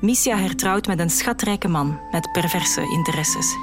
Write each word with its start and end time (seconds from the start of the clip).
Missia 0.00 0.36
hertrouwt 0.36 0.86
met 0.86 0.98
een 0.98 1.10
schatrijke 1.10 1.68
man 1.68 2.00
met 2.10 2.32
perverse 2.32 2.80
interesses. 2.80 3.56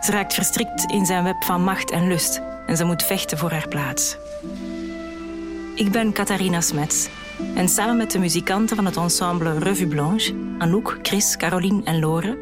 Ze 0.00 0.10
raakt 0.12 0.34
verstrikt 0.34 0.84
in 0.90 1.06
zijn 1.06 1.24
web 1.24 1.44
van 1.44 1.64
macht 1.64 1.90
en 1.90 2.08
lust 2.08 2.42
en 2.66 2.76
ze 2.76 2.84
moet 2.84 3.02
vechten 3.02 3.38
voor 3.38 3.50
haar 3.50 3.68
plaats. 3.68 4.16
Ik 5.74 5.90
ben 5.90 6.12
Catharina 6.12 6.60
Smets 6.60 7.08
en 7.54 7.68
samen 7.68 7.96
met 7.96 8.10
de 8.10 8.18
muzikanten 8.18 8.76
van 8.76 8.84
het 8.84 8.96
ensemble 8.96 9.58
Revue 9.58 9.86
Blanche, 9.86 10.34
Anouk, 10.58 10.98
Chris, 11.02 11.36
Caroline 11.36 11.82
en 11.84 12.00
Lore, 12.00 12.38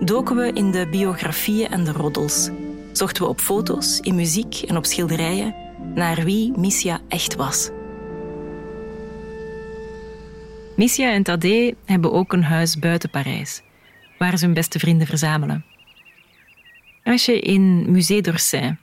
doken 0.00 0.36
we 0.36 0.52
in 0.52 0.70
de 0.70 0.88
biografieën 0.88 1.70
en 1.70 1.84
de 1.84 1.92
roddels. 1.92 2.50
Zochten 2.92 3.22
we 3.22 3.28
op 3.28 3.40
foto's, 3.40 4.00
in 4.00 4.14
muziek 4.14 4.62
en 4.62 4.76
op 4.76 4.84
schilderijen 4.84 5.54
naar 5.94 6.24
wie 6.24 6.58
Missia 6.58 7.00
echt 7.08 7.34
was. 7.34 7.70
Missia 10.76 11.12
en 11.12 11.22
Tadé 11.22 11.74
hebben 11.84 12.12
ook 12.12 12.32
een 12.32 12.42
huis 12.42 12.78
buiten 12.78 13.10
Parijs, 13.10 13.62
waar 14.18 14.38
ze 14.38 14.44
hun 14.44 14.54
beste 14.54 14.78
vrienden 14.78 15.06
verzamelen. 15.06 15.64
Als 17.04 17.24
je 17.24 17.40
in 17.40 17.90
Musée 17.90 18.20
d'Orsay 18.20 18.76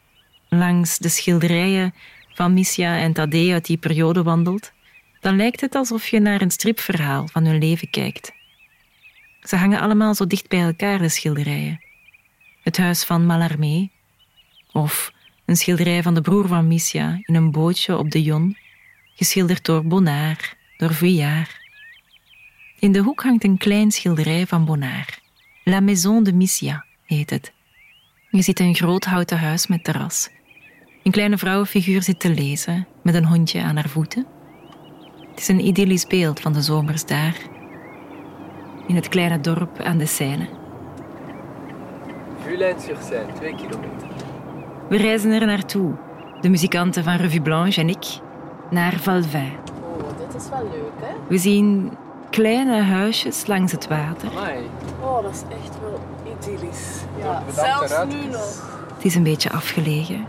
langs 0.50 0.98
de 0.98 1.10
schilderijen 1.10 1.94
van 2.34 2.54
Missia 2.54 2.98
en 2.98 3.14
Tadé 3.14 3.54
uit 3.54 3.66
die 3.66 3.78
periode 3.78 4.24
wandelt, 4.24 4.72
dan 5.20 5.36
lijkt 5.36 5.62
het 5.62 5.76
alsof 5.76 6.08
je 6.08 6.20
naar 6.20 6.42
een 6.42 6.52
stripverhaal 6.52 7.28
van 7.28 7.46
hun 7.46 7.58
leven 7.58 7.90
kijkt. 7.90 8.32
Ze 9.42 9.56
hangen 9.56 9.80
allemaal 9.80 10.16
zo 10.16 10.28
dicht 10.28 10.48
bij 10.48 10.62
elkaar, 10.62 10.98
de 11.00 11.10
schilderijen. 11.10 11.84
Het 12.64 12.78
huis 12.78 13.04
van 13.04 13.26
Mallarmé, 13.26 13.90
of 14.72 15.14
een 15.46 15.58
schilderij 15.58 16.04
van 16.04 16.14
de 16.14 16.22
broer 16.22 16.48
van 16.48 16.68
Missia 16.68 17.20
in 17.22 17.36
een 17.36 17.52
bootje 17.52 17.98
op 17.98 18.12
de 18.12 18.24
Jon, 18.24 18.58
geschilderd 19.16 19.66
door 19.66 19.86
Bonnard, 19.86 20.56
door 20.78 20.94
Vuillard. 20.94 21.61
In 22.82 22.92
de 22.92 23.00
hoek 23.00 23.24
hangt 23.24 23.44
een 23.44 23.58
klein 23.58 23.92
schilderij 23.92 24.48
van 24.48 24.66
Bonnard. 24.66 25.22
La 25.64 25.80
Maison 25.80 26.24
de 26.24 26.34
Missia 26.34 26.86
heet 27.06 27.30
het. 27.30 27.54
Je 28.30 28.42
ziet 28.42 28.60
een 28.60 28.76
groot 28.76 29.06
houten 29.06 29.40
huis 29.40 29.68
met 29.68 29.84
terras. 29.84 30.30
Een 31.04 31.12
kleine 31.12 31.38
vrouwenfiguur 31.38 32.04
zit 32.04 32.20
te 32.20 32.30
lezen 32.30 32.88
met 33.04 33.14
een 33.14 33.26
hondje 33.26 33.62
aan 33.62 33.76
haar 33.76 33.90
voeten. 33.90 34.26
Het 35.30 35.40
is 35.40 35.48
een 35.48 35.66
idyllisch 35.66 36.08
beeld 36.08 36.40
van 36.40 36.54
de 36.54 36.62
zomers 36.62 37.06
daar, 37.06 37.36
in 38.88 38.96
het 38.96 39.10
kleine 39.10 39.40
dorp 39.40 39.80
aan 39.80 39.98
de 39.98 40.06
Seine. 40.06 40.50
Villain-sur-Seine, 42.44 43.34
twee 43.34 43.56
kilometer. 43.56 44.08
We 44.90 44.98
reizen 44.98 45.32
er 45.32 45.46
naartoe, 45.46 45.98
de 46.40 46.50
muzikanten 46.50 47.04
van 47.04 47.16
Revue 47.16 47.42
Blanche 47.42 47.82
en 47.82 47.90
ik, 47.90 48.20
naar 48.70 49.00
Valvin. 49.00 49.52
Oh, 49.84 50.18
dit 50.18 50.42
is 50.42 50.50
wel 50.50 50.64
leuk, 50.64 51.08
hè? 51.08 51.14
We 51.28 51.38
zien 51.38 51.92
kleine 52.32 52.82
huisjes 52.82 53.48
langs 53.48 53.72
het 53.72 53.88
water. 53.88 54.30
Amai. 54.30 54.58
Oh, 55.02 55.24
dat 55.24 55.32
is 55.32 55.42
echt 55.64 55.80
wel 55.82 56.00
idyllisch. 56.38 56.88
Ja, 57.20 57.44
zelfs 57.56 58.14
nu 58.14 58.26
nog. 58.26 58.80
Het 58.96 59.06
is 59.06 59.16
een 59.16 59.24
beetje 59.24 59.52
afgelegen. 59.52 60.26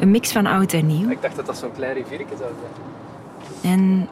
Een 0.00 0.10
mix 0.10 0.32
van 0.32 0.46
oud 0.46 0.72
en 0.72 0.86
nieuw. 0.86 1.10
Ik 1.10 1.22
dacht 1.22 1.36
dat 1.36 1.46
dat 1.46 1.56
zo'n 1.58 1.72
klein 1.72 1.94
riviertje 1.94 2.36
zou 2.38 2.50
zijn. 2.60 3.72
En 3.72 4.08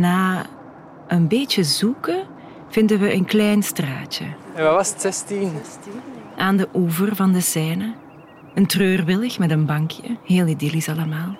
na 0.00 0.46
een 1.06 1.28
beetje 1.28 1.64
zoeken 1.64 2.26
vinden 2.68 2.98
we 3.00 3.12
een 3.12 3.24
klein 3.24 3.62
straatje 3.62 4.24
En 4.54 4.64
wat 4.64 4.74
was 4.74 4.88
het, 4.90 5.00
16? 5.00 5.52
aan 6.36 6.56
de 6.56 6.68
oever 6.74 7.16
van 7.16 7.32
de 7.32 7.40
Seine. 7.40 7.92
Een 8.54 8.66
treurwillig 8.66 9.38
met 9.38 9.50
een 9.50 9.66
bankje, 9.66 10.16
heel 10.24 10.46
idyllisch 10.46 10.88
allemaal. 10.88 11.36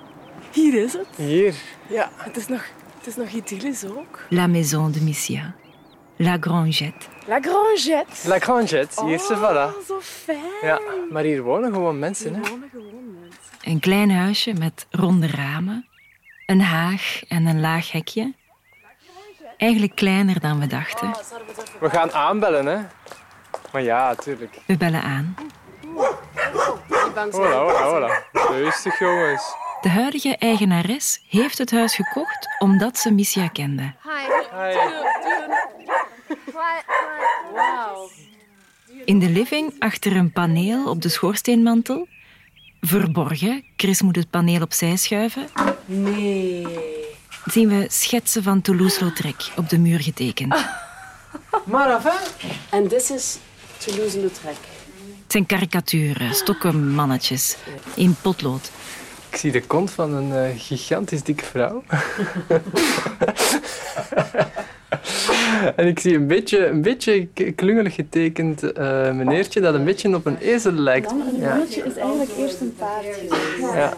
Hier 0.52 0.74
is 0.84 0.92
het. 0.92 1.06
Hier. 1.16 1.54
Ja, 1.86 2.08
het 2.16 2.36
is 2.36 2.48
nog, 2.48 2.64
het 3.00 3.08
is 3.08 3.16
nog 3.16 3.28
idyllisch 3.28 3.84
ook. 3.84 4.20
La 4.28 4.46
Maison 4.46 4.92
de 4.92 5.00
Missia. 5.00 5.54
La 6.16 6.36
Grangette. 6.40 7.06
La 7.26 7.40
Grangette. 7.40 8.28
La 8.28 8.38
Grangette, 8.38 9.04
hier 9.04 9.18
ze, 9.18 9.36
voilà. 9.36 9.76
Oh, 9.76 9.86
zo 9.86 10.00
fijn. 10.00 10.38
Ja, 10.62 10.80
maar 11.10 11.22
hier 11.22 11.42
wonen 11.42 11.72
gewoon 11.72 11.98
mensen, 11.98 12.34
hè. 12.34 12.40
Wonen 12.40 12.68
gewoon 12.72 13.18
mensen. 13.20 13.40
Een 13.62 13.80
klein 13.80 14.10
huisje 14.10 14.52
met 14.52 14.86
ronde 14.90 15.26
ramen, 15.26 15.88
een 16.46 16.60
haag 16.60 17.20
en 17.28 17.46
een 17.46 17.60
laag 17.60 17.92
hekje. 17.92 18.34
Eigenlijk 19.56 19.94
kleiner 19.94 20.40
dan 20.40 20.60
we 20.60 20.66
dachten. 20.66 21.10
We 21.80 21.90
gaan 21.90 22.12
aanbellen, 22.12 22.66
hè. 22.66 22.78
Maar 23.72 23.82
ja, 23.82 24.14
tuurlijk. 24.14 24.58
We 24.66 24.76
bellen 24.76 25.02
aan. 25.02 25.34
Hola, 27.30 27.58
hola, 27.58 27.82
hola. 27.82 28.22
Rustig, 28.32 28.98
jongens. 28.98 29.54
De 29.80 29.88
huidige 29.88 30.36
eigenares 30.36 31.20
heeft 31.28 31.58
het 31.58 31.70
huis 31.70 31.94
gekocht 31.94 32.48
omdat 32.58 32.98
ze 32.98 33.10
Missia 33.12 33.48
kende. 33.48 33.82
Hi. 33.82 34.26
Wauw. 37.54 38.10
In 39.04 39.18
de 39.18 39.28
living, 39.28 39.72
achter 39.78 40.16
een 40.16 40.32
paneel 40.32 40.88
op 40.88 41.02
de 41.02 41.08
schoorsteenmantel, 41.08 42.08
verborgen, 42.80 43.64
Chris 43.76 44.02
moet 44.02 44.16
het 44.16 44.30
paneel 44.30 44.62
opzij 44.62 44.96
schuiven, 44.96 45.48
Nee. 45.84 46.66
zien 47.44 47.68
we 47.68 47.86
schetsen 47.88 48.42
van 48.42 48.60
Toulouse-Lautrec 48.60 49.48
op 49.56 49.68
de 49.68 49.78
muur 49.78 50.00
getekend. 50.00 50.54
Maar 51.64 51.90
enfin. 51.94 52.18
En 52.70 52.88
dit 52.88 53.10
is 53.10 53.38
Toulouse-Lautrec. 53.78 54.56
Het 55.22 55.32
zijn 55.32 55.46
karikaturen, 55.46 56.34
stokkenmannetjes, 56.34 57.56
in 57.94 58.16
potlood. 58.22 58.70
Ik 59.30 59.36
zie 59.36 59.52
de 59.52 59.60
kont 59.60 59.90
van 59.90 60.14
een 60.14 60.32
eh, 60.32 60.60
gigantisch 60.60 61.22
dikke 61.22 61.44
vrouw. 61.44 61.82
en 65.76 65.86
ik 65.86 65.98
zie 65.98 66.14
een 66.14 66.26
beetje, 66.26 66.66
een 66.66 66.82
beetje 66.82 67.28
klungelig 67.54 67.94
getekend 67.94 68.72
eh, 68.72 69.12
meneertje 69.12 69.60
dat 69.60 69.74
een 69.74 69.84
beetje 69.84 70.14
op 70.14 70.26
een 70.26 70.36
ezel 70.36 70.72
lijkt. 70.72 71.14
Ja, 71.38 71.62
is 71.62 71.96
eigenlijk 71.96 72.30
eerst 72.38 72.60
een 72.60 72.74
paardje. 72.78 73.28
ja. 73.60 73.96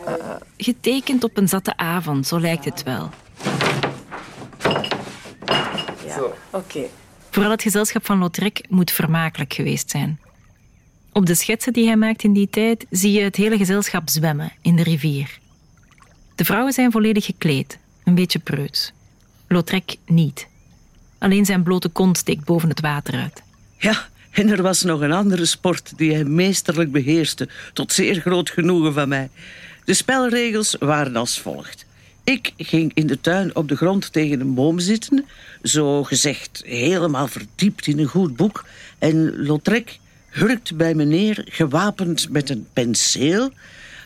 Getekend 0.57 1.25
op 1.25 1.37
een 1.37 1.49
zatte 1.49 1.77
avond, 1.77 2.27
zo 2.27 2.41
lijkt 2.41 2.65
het 2.65 2.83
wel. 2.83 3.11
Ja. 6.07 6.21
Oké. 6.51 6.83
Vooral 7.31 7.51
het 7.51 7.63
gezelschap 7.63 8.07
van 8.07 8.19
Lautrec 8.19 8.61
moet 8.69 8.91
vermakelijk 8.91 9.53
geweest 9.53 9.91
zijn. 9.91 10.21
Op 11.13 11.27
de 11.27 11.35
schetsen 11.35 11.73
die 11.73 11.87
hij 11.87 11.97
maakt 11.97 12.23
in 12.23 12.33
die 12.33 12.49
tijd 12.51 12.87
zie 12.91 13.13
je 13.13 13.21
het 13.21 13.37
hele 13.37 13.57
gezelschap 13.57 14.09
zwemmen 14.09 14.53
in 14.63 14.77
de 14.77 14.83
rivier. 14.83 15.39
De 16.35 16.45
vrouwen 16.45 16.73
zijn 16.73 16.93
volledig 16.93 17.25
gekleed, 17.25 17.79
een 18.05 18.15
beetje 18.15 18.39
preuts. 18.39 18.93
Lautrec 19.49 19.97
niet. 20.07 20.47
Alleen 21.19 21.45
zijn 21.45 21.63
blote 21.63 21.89
kont 21.89 22.19
steekt 22.19 22.45
boven 22.45 22.69
het 22.69 22.81
water 22.81 23.15
uit. 23.15 23.43
Ja, 23.79 24.09
en 24.31 24.49
er 24.49 24.63
was 24.63 24.83
nog 24.83 25.01
een 25.01 25.13
andere 25.13 25.45
sport 25.45 25.93
die 25.97 26.13
hij 26.13 26.25
meesterlijk 26.25 26.93
beheerste, 26.93 27.49
tot 27.73 27.93
zeer 27.93 28.21
groot 28.21 28.51
genoegen 28.51 28.93
van 28.93 29.09
mij. 29.09 29.31
De 29.85 29.95
spelregels 29.95 30.77
waren 30.79 31.17
als 31.17 31.39
volgt. 31.39 31.87
Ik 32.25 32.53
ging 32.57 32.91
in 32.95 33.07
de 33.07 33.21
tuin 33.21 33.57
op 33.57 33.69
de 33.69 33.77
grond 33.77 34.13
tegen 34.13 34.41
een 34.41 34.55
boom 34.55 34.79
zitten, 34.79 35.25
zo 35.63 36.03
gezegd 36.03 36.63
helemaal 36.65 37.29
verdiept 37.29 37.87
in 37.87 37.99
een 37.99 38.07
goed 38.07 38.37
boek, 38.37 38.65
en 38.99 39.45
Lautrec 39.45 39.99
hurkt 40.33 40.77
bij 40.77 40.95
me 40.95 41.05
neer, 41.05 41.45
gewapend 41.49 42.31
met 42.31 42.51
een 42.51 42.67
penseel, 42.73 43.51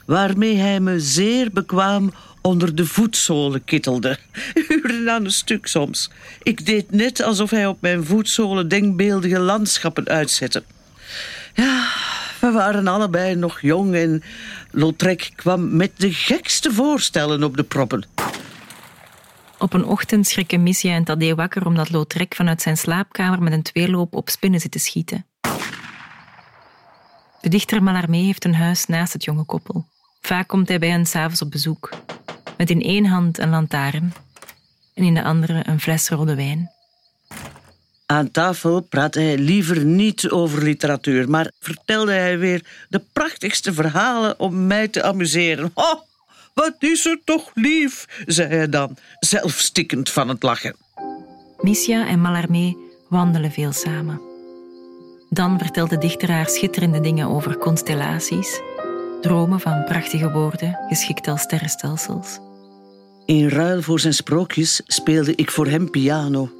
waarmee 0.06 0.56
hij 0.56 0.80
me 0.80 1.00
zeer 1.00 1.50
bekwaam 1.52 2.12
onder 2.40 2.74
de 2.74 2.86
voetzolen 2.86 3.64
kittelde. 3.64 4.18
Uren 4.68 5.10
aan 5.10 5.24
een 5.24 5.30
stuk 5.30 5.66
soms. 5.66 6.10
Ik 6.42 6.66
deed 6.66 6.90
net 6.90 7.22
alsof 7.22 7.50
hij 7.50 7.66
op 7.66 7.80
mijn 7.80 8.04
voetzolen 8.04 8.68
denkbeeldige 8.68 9.38
landschappen 9.38 10.08
uitzette. 10.08 10.62
Ja, 11.54 11.88
we 12.40 12.50
waren 12.50 12.86
allebei 12.86 13.34
nog 13.34 13.60
jong 13.60 13.94
en 13.94 14.22
Lautrec 14.70 15.30
kwam 15.34 15.76
met 15.76 15.90
de 15.96 16.12
gekste 16.12 16.72
voorstellen 16.72 17.42
op 17.42 17.56
de 17.56 17.62
proppen. 17.62 18.06
Op 19.58 19.72
een 19.72 19.84
ochtend 19.84 20.26
schrikken 20.26 20.62
Missia 20.62 20.94
en 20.94 21.04
Tadé 21.04 21.34
wakker 21.34 21.66
omdat 21.66 21.90
Lautrec 21.90 22.34
vanuit 22.34 22.62
zijn 22.62 22.76
slaapkamer 22.76 23.42
met 23.42 23.52
een 23.52 23.62
tweeloop 23.62 24.14
op 24.14 24.28
spinnen 24.28 24.60
zit 24.60 24.70
te 24.70 24.78
schieten. 24.78 25.26
De 27.40 27.48
dichter 27.48 27.82
Mallarmé 27.82 28.16
heeft 28.16 28.44
een 28.44 28.54
huis 28.54 28.86
naast 28.86 29.12
het 29.12 29.24
jonge 29.24 29.44
koppel. 29.44 29.86
Vaak 30.20 30.48
komt 30.48 30.68
hij 30.68 30.78
bij 30.78 30.88
hen 30.88 31.06
s'avonds 31.06 31.42
op 31.42 31.50
bezoek, 31.50 31.90
met 32.56 32.70
in 32.70 32.82
één 32.82 33.06
hand 33.06 33.38
een 33.38 33.50
lantaarn 33.50 34.12
en 34.94 35.04
in 35.04 35.14
de 35.14 35.22
andere 35.22 35.62
een 35.68 35.80
fles 35.80 36.08
rode 36.08 36.34
wijn. 36.34 36.70
Aan 38.06 38.30
tafel 38.30 38.80
praatte 38.80 39.20
hij 39.20 39.38
liever 39.38 39.84
niet 39.84 40.30
over 40.30 40.62
literatuur, 40.62 41.30
maar 41.30 41.52
vertelde 41.60 42.12
hij 42.12 42.38
weer 42.38 42.86
de 42.88 43.02
prachtigste 43.12 43.72
verhalen 43.72 44.38
om 44.38 44.66
mij 44.66 44.88
te 44.88 45.02
amuseren. 45.02 45.70
Oh, 45.74 46.00
wat 46.54 46.74
is 46.78 47.06
er 47.06 47.20
toch 47.24 47.50
lief, 47.54 48.22
zei 48.26 48.48
hij 48.48 48.68
dan, 48.68 48.96
zelf 49.18 49.52
stikkend 49.52 50.10
van 50.10 50.28
het 50.28 50.42
lachen. 50.42 50.76
Missia 51.60 52.06
en 52.06 52.20
Mallarmé 52.20 52.76
wandelen 53.08 53.52
veel 53.52 53.72
samen. 53.72 54.35
Dan 55.30 55.58
vertelt 55.58 55.90
de 55.90 55.98
dichter 55.98 56.48
schitterende 56.48 57.00
dingen 57.00 57.28
over 57.28 57.58
constellaties, 57.58 58.60
dromen 59.20 59.60
van 59.60 59.84
prachtige 59.84 60.30
woorden, 60.30 60.78
geschikt 60.88 61.28
als 61.28 61.40
sterrenstelsels. 61.40 62.38
In 63.24 63.48
ruil 63.48 63.82
voor 63.82 64.00
zijn 64.00 64.14
sprookjes 64.14 64.82
speelde 64.86 65.34
ik 65.34 65.50
voor 65.50 65.66
hem 65.66 65.90
piano. 65.90 66.50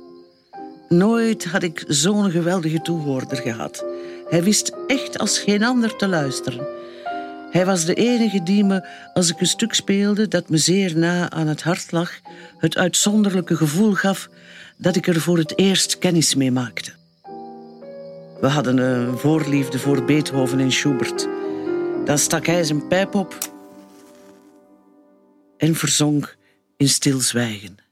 Nooit 0.88 1.44
had 1.44 1.62
ik 1.62 1.84
zo'n 1.86 2.30
geweldige 2.30 2.80
toehoorder 2.80 3.36
gehad. 3.36 3.84
Hij 4.28 4.42
wist 4.42 4.72
echt 4.86 5.18
als 5.18 5.38
geen 5.38 5.64
ander 5.64 5.96
te 5.96 6.08
luisteren. 6.08 6.66
Hij 7.50 7.66
was 7.66 7.84
de 7.84 7.94
enige 7.94 8.42
die 8.42 8.64
me, 8.64 8.88
als 9.14 9.30
ik 9.30 9.40
een 9.40 9.46
stuk 9.46 9.74
speelde 9.74 10.28
dat 10.28 10.48
me 10.48 10.56
zeer 10.56 10.98
na 10.98 11.30
aan 11.30 11.46
het 11.46 11.62
hart 11.62 11.92
lag, 11.92 12.12
het 12.58 12.76
uitzonderlijke 12.76 13.56
gevoel 13.56 13.92
gaf 13.92 14.28
dat 14.76 14.96
ik 14.96 15.06
er 15.06 15.20
voor 15.20 15.38
het 15.38 15.58
eerst 15.58 15.98
kennis 15.98 16.34
mee 16.34 16.50
maakte. 16.50 16.92
We 18.40 18.46
hadden 18.46 18.78
een 18.78 19.18
voorliefde 19.18 19.78
voor 19.78 20.04
Beethoven 20.04 20.58
en 20.58 20.72
Schubert. 20.72 21.28
Dan 22.04 22.18
stak 22.18 22.46
hij 22.46 22.64
zijn 22.64 22.86
pijp 22.86 23.14
op 23.14 23.38
en 25.56 25.74
verzonk 25.74 26.36
in 26.76 26.88
stilzwijgen. 26.88 27.85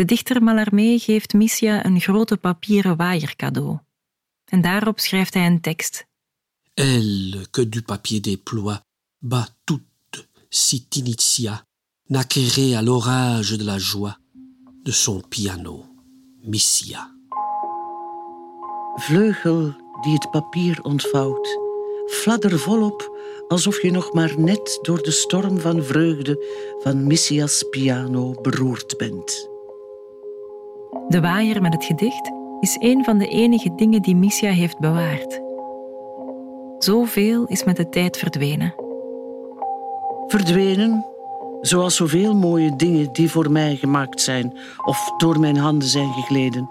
De 0.00 0.06
dichter 0.06 0.42
Mallarmé 0.42 0.98
geeft 0.98 1.32
Missia 1.32 1.84
een 1.84 2.00
grote 2.00 2.36
papieren 2.36 2.96
waaier 2.96 3.36
cadeau. 3.36 3.78
En 4.44 4.60
daarop 4.60 4.98
schrijft 4.98 5.34
hij 5.34 5.46
een 5.46 5.60
tekst. 5.60 6.06
Elle 6.74 7.46
que 7.50 7.68
du 7.68 7.82
papier 7.82 8.20
déploie, 8.20 8.84
bat 9.18 9.54
toute, 9.64 10.28
si 10.48 10.88
t'initia, 10.88 11.66
n'acquérait 12.06 12.76
à 12.76 12.82
l'orage 12.82 13.58
de 13.58 13.64
la 13.64 13.78
joie 13.78 14.18
de 14.82 14.92
son 14.92 15.22
piano, 15.28 15.84
Missia. 16.42 17.14
Vleugel 18.94 19.76
die 20.00 20.12
het 20.12 20.30
papier 20.30 20.82
ontvouwt, 20.82 21.58
fladder 22.06 22.58
volop 22.58 23.18
alsof 23.48 23.82
je 23.82 23.90
nog 23.90 24.12
maar 24.12 24.40
net 24.40 24.78
door 24.82 25.02
de 25.02 25.10
storm 25.10 25.58
van 25.58 25.84
vreugde 25.84 26.44
van 26.78 27.06
Missias 27.06 27.64
piano 27.70 28.40
beroerd 28.40 28.96
bent. 28.96 29.49
De 31.10 31.20
waaier 31.20 31.62
met 31.62 31.72
het 31.72 31.84
gedicht 31.84 32.32
is 32.60 32.76
een 32.80 33.04
van 33.04 33.18
de 33.18 33.28
enige 33.28 33.74
dingen 33.74 34.02
die 34.02 34.16
Missia 34.16 34.50
heeft 34.50 34.78
bewaard. 34.78 35.40
Zoveel 36.78 37.44
is 37.44 37.64
met 37.64 37.76
de 37.76 37.88
tijd 37.88 38.16
verdwenen. 38.16 38.74
Verdwenen, 40.26 41.06
zoals 41.60 41.96
zoveel 41.96 42.34
mooie 42.34 42.76
dingen 42.76 43.12
die 43.12 43.30
voor 43.30 43.50
mij 43.50 43.76
gemaakt 43.76 44.20
zijn 44.20 44.56
of 44.84 45.12
door 45.16 45.40
mijn 45.40 45.56
handen 45.56 45.88
zijn 45.88 46.12
gegleden. 46.12 46.70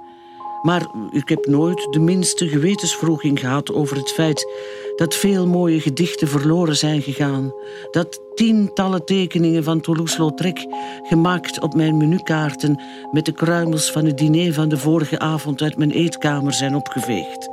Maar 0.61 0.87
ik 1.09 1.29
heb 1.29 1.45
nooit 1.45 1.87
de 1.89 1.99
minste 1.99 2.47
gewetenswroeging 2.47 3.39
gehad 3.39 3.73
over 3.73 3.97
het 3.97 4.11
feit 4.11 4.51
dat 4.95 5.15
veel 5.15 5.47
mooie 5.47 5.79
gedichten 5.79 6.27
verloren 6.27 6.75
zijn 6.75 7.01
gegaan. 7.01 7.53
Dat 7.91 8.21
tientallen 8.35 9.05
tekeningen 9.05 9.63
van 9.63 9.81
Toulouse-Lautrec, 9.81 10.65
gemaakt 11.03 11.61
op 11.61 11.73
mijn 11.75 11.97
menukaarten 11.97 12.81
met 13.11 13.25
de 13.25 13.31
kruimels 13.31 13.91
van 13.91 14.05
het 14.05 14.17
diner 14.17 14.53
van 14.53 14.69
de 14.69 14.77
vorige 14.77 15.19
avond 15.19 15.61
uit 15.61 15.77
mijn 15.77 15.91
eetkamer 15.91 16.53
zijn 16.53 16.75
opgeveegd. 16.75 17.49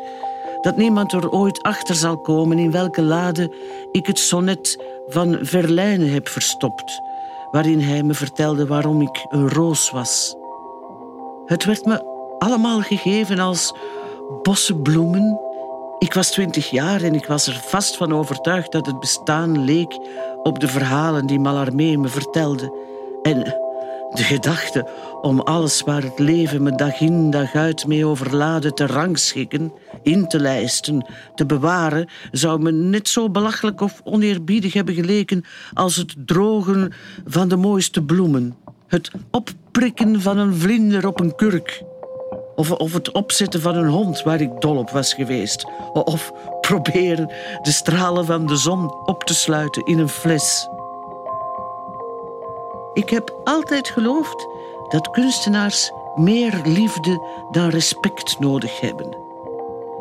Dat 0.60 0.76
niemand 0.76 1.12
er 1.12 1.30
ooit 1.30 1.62
achter 1.62 1.94
zal 1.94 2.20
komen 2.20 2.58
in 2.58 2.70
welke 2.70 3.02
lade 3.02 3.54
ik 3.92 4.06
het 4.06 4.18
sonnet 4.18 4.84
van 5.08 5.38
Verlijne 5.40 6.06
heb 6.06 6.28
verstopt, 6.28 7.00
waarin 7.50 7.80
hij 7.80 8.02
me 8.02 8.14
vertelde 8.14 8.66
waarom 8.66 9.00
ik 9.00 9.26
een 9.28 9.48
roos 9.48 9.90
was. 9.90 10.36
Het 11.46 11.64
werd 11.64 11.84
me 11.84 12.15
allemaal 12.46 12.80
gegeven 12.80 13.38
als 13.38 13.74
bossen 14.42 14.82
bloemen. 14.82 15.40
Ik 15.98 16.14
was 16.14 16.30
twintig 16.30 16.70
jaar 16.70 17.02
en 17.02 17.14
ik 17.14 17.26
was 17.26 17.46
er 17.46 17.60
vast 17.64 17.96
van 17.96 18.12
overtuigd 18.12 18.72
dat 18.72 18.86
het 18.86 19.00
bestaan 19.00 19.64
leek 19.64 19.98
op 20.42 20.60
de 20.60 20.68
verhalen 20.68 21.26
die 21.26 21.40
Mallarmé 21.40 21.96
me 21.96 22.08
vertelde. 22.08 22.72
En 23.22 23.42
de 24.10 24.22
gedachte 24.22 24.88
om 25.20 25.40
alles 25.40 25.80
waar 25.80 26.02
het 26.02 26.18
leven 26.18 26.62
me 26.62 26.74
dag 26.74 27.00
in 27.00 27.30
dag 27.30 27.54
uit 27.54 27.86
mee 27.86 28.06
overladen 28.06 28.74
te 28.74 28.86
rangschikken, 28.86 29.72
in 30.02 30.28
te 30.28 30.40
lijsten, 30.40 31.06
te 31.34 31.46
bewaren, 31.46 32.08
zou 32.30 32.62
me 32.62 32.72
net 32.72 33.08
zo 33.08 33.30
belachelijk 33.30 33.80
of 33.80 34.00
oneerbiedig 34.04 34.72
hebben 34.72 34.94
geleken 34.94 35.44
als 35.74 35.96
het 35.96 36.14
drogen 36.26 36.92
van 37.26 37.48
de 37.48 37.56
mooiste 37.56 38.02
bloemen, 38.02 38.56
het 38.86 39.10
opprikken 39.30 40.20
van 40.20 40.38
een 40.38 40.54
vlinder 40.54 41.06
op 41.06 41.20
een 41.20 41.34
kurk. 41.34 41.84
Of, 42.56 42.70
of 42.70 42.92
het 42.92 43.12
opzetten 43.12 43.60
van 43.60 43.76
een 43.76 43.88
hond 43.88 44.22
waar 44.22 44.40
ik 44.40 44.60
dol 44.60 44.76
op 44.76 44.90
was 44.90 45.14
geweest. 45.14 45.66
Of 45.92 46.32
proberen 46.60 47.32
de 47.62 47.70
stralen 47.70 48.24
van 48.24 48.46
de 48.46 48.56
zon 48.56 48.90
op 49.04 49.24
te 49.24 49.34
sluiten 49.34 49.84
in 49.84 49.98
een 49.98 50.08
fles. 50.08 50.68
Ik 52.92 53.10
heb 53.10 53.40
altijd 53.44 53.88
geloofd 53.88 54.46
dat 54.88 55.10
kunstenaars 55.10 55.92
meer 56.14 56.60
liefde 56.64 57.20
dan 57.50 57.68
respect 57.68 58.38
nodig 58.38 58.80
hebben. 58.80 59.16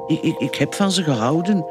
Ik, 0.07 0.21
ik, 0.21 0.37
ik 0.37 0.55
heb 0.55 0.73
van 0.73 0.91
ze 0.91 1.03
gehouden, 1.03 1.65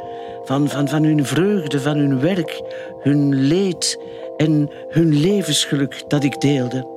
van, 0.45 0.69
van, 0.69 0.89
van 0.89 1.05
hun 1.05 1.27
vreugde, 1.27 1.81
van 1.81 1.97
hun 1.97 2.21
werk, 2.21 2.63
hun 3.01 3.35
leed 3.35 4.01
en 4.37 4.71
hun 4.89 5.21
levensgeluk 5.21 6.05
dat 6.09 6.25
ik 6.25 6.41
deelde. 6.41 6.94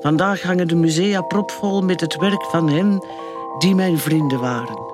Vandaag 0.00 0.42
hangen 0.42 0.68
de 0.68 0.76
musea 0.76 1.20
propvol 1.20 1.82
met 1.82 2.00
het 2.00 2.16
werk 2.16 2.44
van 2.44 2.68
hen 2.68 3.06
die 3.58 3.74
mijn 3.74 3.98
vrienden 3.98 4.40
waren. 4.40 4.86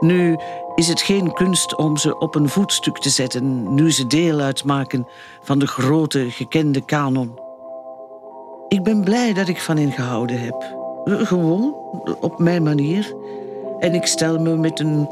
Nu 0.00 0.38
is 0.74 0.88
het 0.88 1.00
geen 1.00 1.32
kunst 1.32 1.76
om 1.76 1.96
ze 1.96 2.18
op 2.18 2.34
een 2.34 2.48
voetstuk 2.48 2.98
te 2.98 3.10
zetten, 3.10 3.74
nu 3.74 3.92
ze 3.92 4.06
deel 4.06 4.40
uitmaken 4.40 5.06
van 5.42 5.58
de 5.58 5.66
grote 5.66 6.30
gekende 6.30 6.80
kanon. 6.80 7.38
Ik 8.68 8.82
ben 8.82 9.04
blij 9.04 9.32
dat 9.32 9.48
ik 9.48 9.60
van 9.60 9.76
hen 9.76 9.92
gehouden 9.92 10.40
heb. 10.40 10.74
Gewoon, 11.04 11.74
op 12.20 12.38
mijn 12.38 12.62
manier. 12.62 13.14
En 13.78 13.94
ik 13.94 14.06
stel 14.06 14.38
me 14.38 14.56
met 14.56 14.80
een 14.80 15.08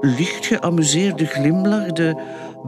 licht 0.00 0.46
geamuseerde 0.46 1.26
glimlach 1.26 1.92
de 1.92 2.22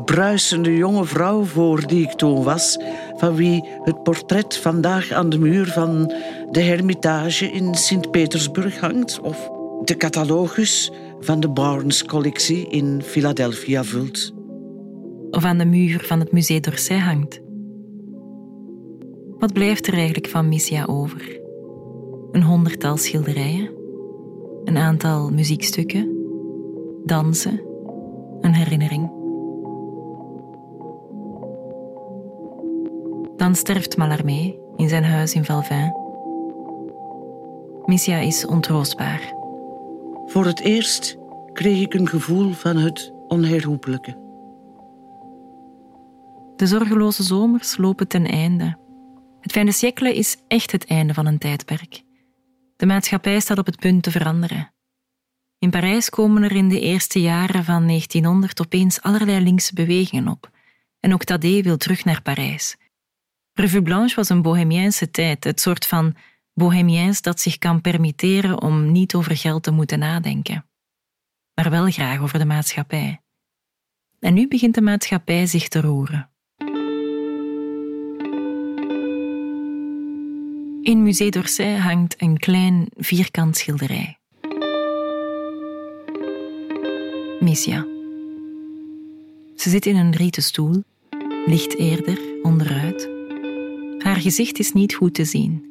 bruisende 0.05 0.76
jonge 0.76 1.05
vrouw 1.05 1.45
voor 1.45 1.87
die 1.87 2.02
ik 2.02 2.12
toen 2.12 2.43
was, 2.43 2.78
van 3.17 3.35
wie 3.35 3.69
het 3.83 4.02
portret 4.02 4.57
vandaag 4.57 5.11
aan 5.11 5.31
de 5.31 5.38
muur 5.38 5.67
van 5.67 6.12
de 6.50 6.61
Hermitage 6.61 7.47
in 7.47 7.75
Sint-Petersburg 7.75 8.81
hangt, 8.81 9.21
of 9.21 9.50
de 9.85 9.97
catalogus 9.97 10.93
van 11.21 11.40
de 11.40 11.49
Barnes-collectie 11.49 12.69
in 12.69 13.02
Philadelphia 13.02 13.85
vult. 13.85 14.33
of 15.31 15.45
aan 15.45 15.59
de 15.59 15.64
muur 15.64 16.05
van 16.05 16.21
het 16.21 16.33
Musée 16.33 16.61
d'Orsay 16.61 16.99
hangt. 16.99 17.40
Wat 19.38 19.52
blijft 19.52 19.87
er 19.87 19.95
eigenlijk 19.95 20.28
van 20.28 20.49
Missia 20.49 20.85
over? 20.85 21.40
Een 22.33 22.43
honderdtal 22.43 22.97
schilderijen, 22.97 23.71
een 24.64 24.76
aantal 24.76 25.31
muziekstukken, 25.31 26.17
dansen, 27.05 27.61
een 28.40 28.55
herinnering. 28.55 29.17
Sterft 33.55 33.97
Mallarmé 33.97 34.55
in 34.76 34.88
zijn 34.88 35.05
huis 35.05 35.35
in 35.35 35.45
Valvin. 35.45 35.93
Missia 37.85 38.19
is 38.19 38.47
ontroostbaar. 38.47 39.33
Voor 40.26 40.45
het 40.45 40.61
eerst 40.61 41.17
kreeg 41.52 41.81
ik 41.81 41.95
een 41.95 42.09
gevoel 42.09 42.52
van 42.52 42.76
het 42.76 43.12
onherroepelijke. 43.28 44.26
De 46.57 46.67
zorgeloze 46.67 47.23
zomers 47.23 47.76
lopen 47.76 48.09
ten 48.09 48.26
einde. 48.26 48.78
Het 49.40 49.52
fijne 49.52 49.73
siècle 49.73 50.14
is 50.14 50.37
echt 50.49 50.73
het 50.73 50.87
einde 50.87 51.14
van 51.14 51.26
een 51.26 51.38
tijdperk. 51.38 52.02
De 52.76 52.87
maatschappij 52.87 53.40
staat 53.40 53.59
op 53.59 53.67
het 53.67 53.78
punt 53.78 54.02
te 54.02 54.11
veranderen. 54.11 54.73
In 55.59 55.71
Parijs 55.71 56.11
komen 56.11 56.43
er 56.43 56.52
in 56.52 56.69
de 56.69 56.81
eerste 56.81 57.21
jaren 57.21 57.64
van 57.64 57.87
1900 57.87 58.61
opeens 58.61 59.02
allerlei 59.02 59.40
linkse 59.45 59.75
bewegingen 59.75 60.28
op. 60.28 60.50
En 61.00 61.12
ook 61.12 61.25
Tadé 61.25 61.62
wil 61.62 61.76
terug 61.76 62.05
naar 62.05 62.23
Parijs. 62.23 62.76
Revue 63.58 63.82
Blanche 63.82 64.14
was 64.14 64.28
een 64.28 64.42
bohemiaanse 64.42 65.10
tijd, 65.10 65.44
het 65.44 65.60
soort 65.60 65.86
van 65.86 66.14
bohemiens 66.54 67.22
dat 67.22 67.40
zich 67.40 67.58
kan 67.58 67.80
permitteren 67.80 68.62
om 68.62 68.92
niet 68.92 69.14
over 69.14 69.36
geld 69.36 69.62
te 69.62 69.70
moeten 69.70 69.98
nadenken. 69.98 70.66
Maar 71.54 71.70
wel 71.70 71.90
graag 71.90 72.20
over 72.20 72.38
de 72.38 72.44
maatschappij. 72.44 73.20
En 74.20 74.34
nu 74.34 74.48
begint 74.48 74.74
de 74.74 74.80
maatschappij 74.80 75.46
zich 75.46 75.68
te 75.68 75.80
roeren. 75.80 76.30
In 80.82 81.02
Musée 81.02 81.30
d'Orsay 81.30 81.76
hangt 81.76 82.22
een 82.22 82.38
klein 82.38 82.88
vierkant 82.96 83.56
schilderij. 83.56 84.18
Missia. 87.40 87.86
Ze 89.56 89.70
zit 89.70 89.86
in 89.86 89.96
een 89.96 90.14
rieten 90.14 90.42
stoel, 90.42 90.84
licht 91.46 91.76
eerder 91.76 92.18
onderuit. 92.42 93.17
Haar 93.99 94.17
gezicht 94.17 94.59
is 94.59 94.73
niet 94.73 94.95
goed 94.95 95.14
te 95.14 95.25
zien. 95.25 95.67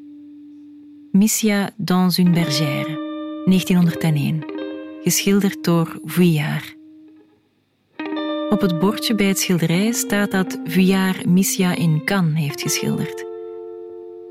Missia 1.11 1.69
dans 1.77 2.17
une 2.17 2.31
bergère, 2.31 2.97
1901, 3.45 4.45
geschilderd 5.03 5.63
door 5.63 5.99
Vuillard. 6.03 6.75
Op 8.49 8.61
het 8.61 8.79
bordje 8.79 9.15
bij 9.15 9.25
het 9.25 9.39
schilderij 9.39 9.91
staat 9.91 10.31
dat 10.31 10.59
Vuillard 10.63 11.25
Missia 11.25 11.75
in 11.75 12.01
Cannes 12.05 12.39
heeft 12.39 12.61
geschilderd. 12.61 13.25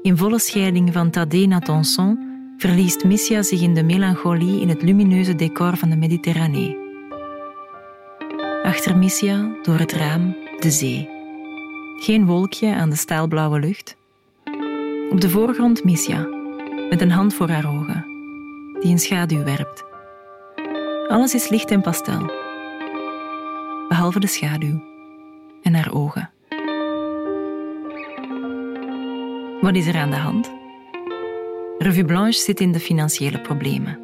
In 0.02 0.16
volle 0.16 0.38
scheiding 0.38 0.92
van 0.92 1.10
Thaddée 1.10 1.46
Natanson 1.46 2.18
verliest 2.56 3.04
Missia 3.04 3.42
zich 3.42 3.60
in 3.60 3.74
de 3.74 3.82
melancholie 3.82 4.60
in 4.60 4.68
het 4.68 4.82
lumineuze 4.82 5.34
decor 5.34 5.76
van 5.76 5.90
de 5.90 5.96
Mediterranee. 5.96 6.76
Achter 8.62 8.96
Missia, 8.96 9.56
door 9.62 9.78
het 9.78 9.92
raam, 9.92 10.36
de 10.60 10.70
zee. 10.70 11.15
Geen 11.98 12.26
wolkje 12.26 12.74
aan 12.74 12.90
de 12.90 12.96
staalblauwe 12.96 13.60
lucht. 13.60 13.96
Op 15.10 15.20
de 15.20 15.30
voorgrond 15.30 15.84
Missia, 15.84 16.28
met 16.88 17.00
een 17.00 17.10
hand 17.10 17.34
voor 17.34 17.48
haar 17.48 17.68
ogen, 17.68 18.04
die 18.80 18.90
een 18.90 18.98
schaduw 18.98 19.44
werpt. 19.44 19.84
Alles 21.08 21.34
is 21.34 21.48
licht 21.48 21.70
en 21.70 21.80
pastel, 21.80 22.30
behalve 23.88 24.20
de 24.20 24.26
schaduw 24.26 24.82
en 25.62 25.74
haar 25.74 25.92
ogen. 25.92 26.30
Wat 29.60 29.74
is 29.74 29.86
er 29.86 29.96
aan 29.96 30.10
de 30.10 30.16
hand? 30.16 30.52
Revue 31.78 32.04
Blanche 32.04 32.40
zit 32.40 32.60
in 32.60 32.72
de 32.72 32.80
financiële 32.80 33.40
problemen. 33.40 33.98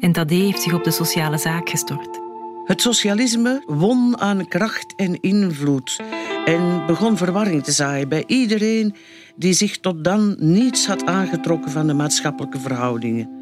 En 0.00 0.12
Tadé 0.12 0.34
heeft 0.34 0.62
zich 0.62 0.74
op 0.74 0.84
de 0.84 0.90
sociale 0.90 1.38
zaak 1.38 1.68
gestort. 1.68 2.20
Het 2.64 2.80
socialisme 2.80 3.62
won 3.66 4.18
aan 4.18 4.48
kracht 4.48 4.94
en 4.96 5.20
invloed 5.20 6.00
en 6.44 6.86
begon 6.86 7.16
verwarring 7.16 7.64
te 7.64 7.72
zaaien 7.72 8.08
bij 8.08 8.24
iedereen 8.26 8.94
die 9.36 9.52
zich 9.52 9.78
tot 9.78 10.04
dan 10.04 10.36
niets 10.38 10.86
had 10.86 11.06
aangetrokken 11.06 11.70
van 11.70 11.86
de 11.86 11.94
maatschappelijke 11.94 12.60
verhoudingen. 12.60 13.40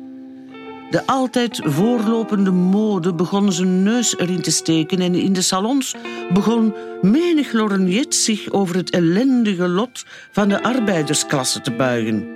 De 0.91 1.07
altijd 1.07 1.61
voorlopende 1.65 2.51
mode 2.51 3.15
begon 3.15 3.53
zijn 3.53 3.83
neus 3.83 4.19
erin 4.19 4.43
te 4.43 4.51
steken 4.51 4.99
en 4.99 5.15
in 5.15 5.33
de 5.33 5.43
salons 5.43 5.95
begon 6.33 6.75
menig 7.03 7.53
lorgnet 7.53 8.15
zich 8.15 8.51
over 8.51 8.77
het 8.77 8.91
ellendige 8.91 9.69
lot 9.69 10.07
van 10.31 10.49
de 10.49 10.63
arbeidersklasse 10.63 11.61
te 11.61 11.73
buigen. 11.73 12.29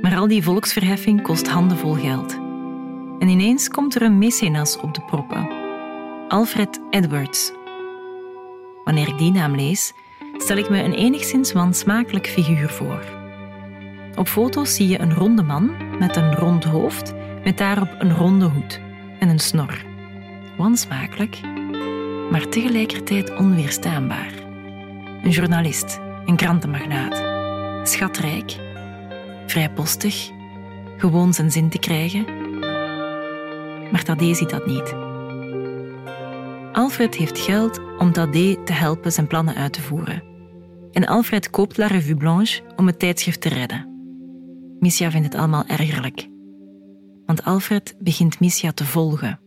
Maar 0.00 0.16
al 0.16 0.28
die 0.28 0.42
volksverheffing 0.42 1.22
kost 1.22 1.48
handenvol 1.48 1.94
geld. 1.94 2.32
En 3.18 3.28
ineens 3.28 3.68
komt 3.68 3.94
er 3.94 4.02
een 4.02 4.18
mecenas 4.18 4.78
op 4.80 4.94
de 4.94 5.02
proppen. 5.02 5.48
Alfred 6.28 6.80
Edwards. 6.90 7.52
Wanneer 8.88 9.08
ik 9.08 9.18
die 9.18 9.32
naam 9.32 9.54
lees, 9.54 9.92
stel 10.36 10.56
ik 10.56 10.70
me 10.70 10.82
een 10.82 10.92
enigszins 10.92 11.52
wansmakelijk 11.52 12.26
figuur 12.26 12.68
voor. 12.68 13.02
Op 14.14 14.28
foto's 14.28 14.74
zie 14.74 14.88
je 14.88 15.00
een 15.00 15.14
ronde 15.14 15.42
man 15.42 15.70
met 15.98 16.16
een 16.16 16.34
rond 16.34 16.64
hoofd 16.64 17.14
met 17.44 17.58
daarop 17.58 17.94
een 17.98 18.16
ronde 18.16 18.44
hoed 18.44 18.80
en 19.18 19.28
een 19.28 19.38
snor. 19.38 19.84
Wansmakelijk, 20.56 21.40
maar 22.30 22.48
tegelijkertijd 22.48 23.36
onweerstaanbaar. 23.36 24.32
Een 25.22 25.30
journalist, 25.30 26.00
een 26.24 26.36
krantenmagnaat, 26.36 27.22
schatrijk, 27.88 28.56
vrijpostig, 29.46 30.30
gewoon 30.96 31.34
zijn 31.34 31.50
zin 31.50 31.68
te 31.68 31.78
krijgen. 31.78 32.24
Maar 33.90 34.02
Tadé 34.04 34.34
ziet 34.34 34.50
dat 34.50 34.66
niet. 34.66 35.07
Alfred 36.78 37.14
heeft 37.14 37.38
geld 37.38 37.78
om 37.98 38.12
Tadé 38.12 38.64
te 38.64 38.72
helpen 38.72 39.12
zijn 39.12 39.26
plannen 39.26 39.54
uit 39.54 39.72
te 39.72 39.82
voeren. 39.82 40.22
En 40.92 41.06
Alfred 41.06 41.50
koopt 41.50 41.76
La 41.76 41.86
Revue 41.86 42.16
Blanche 42.16 42.62
om 42.76 42.86
het 42.86 42.98
tijdschrift 42.98 43.40
te 43.40 43.48
redden. 43.48 43.86
Missia 44.78 45.10
vindt 45.10 45.26
het 45.26 45.36
allemaal 45.36 45.64
ergerlijk 45.66 46.28
want 47.28 47.44
Alfred 47.44 47.94
begint 47.98 48.40
Missia 48.40 48.72
te 48.72 48.84
volgen. 48.84 49.40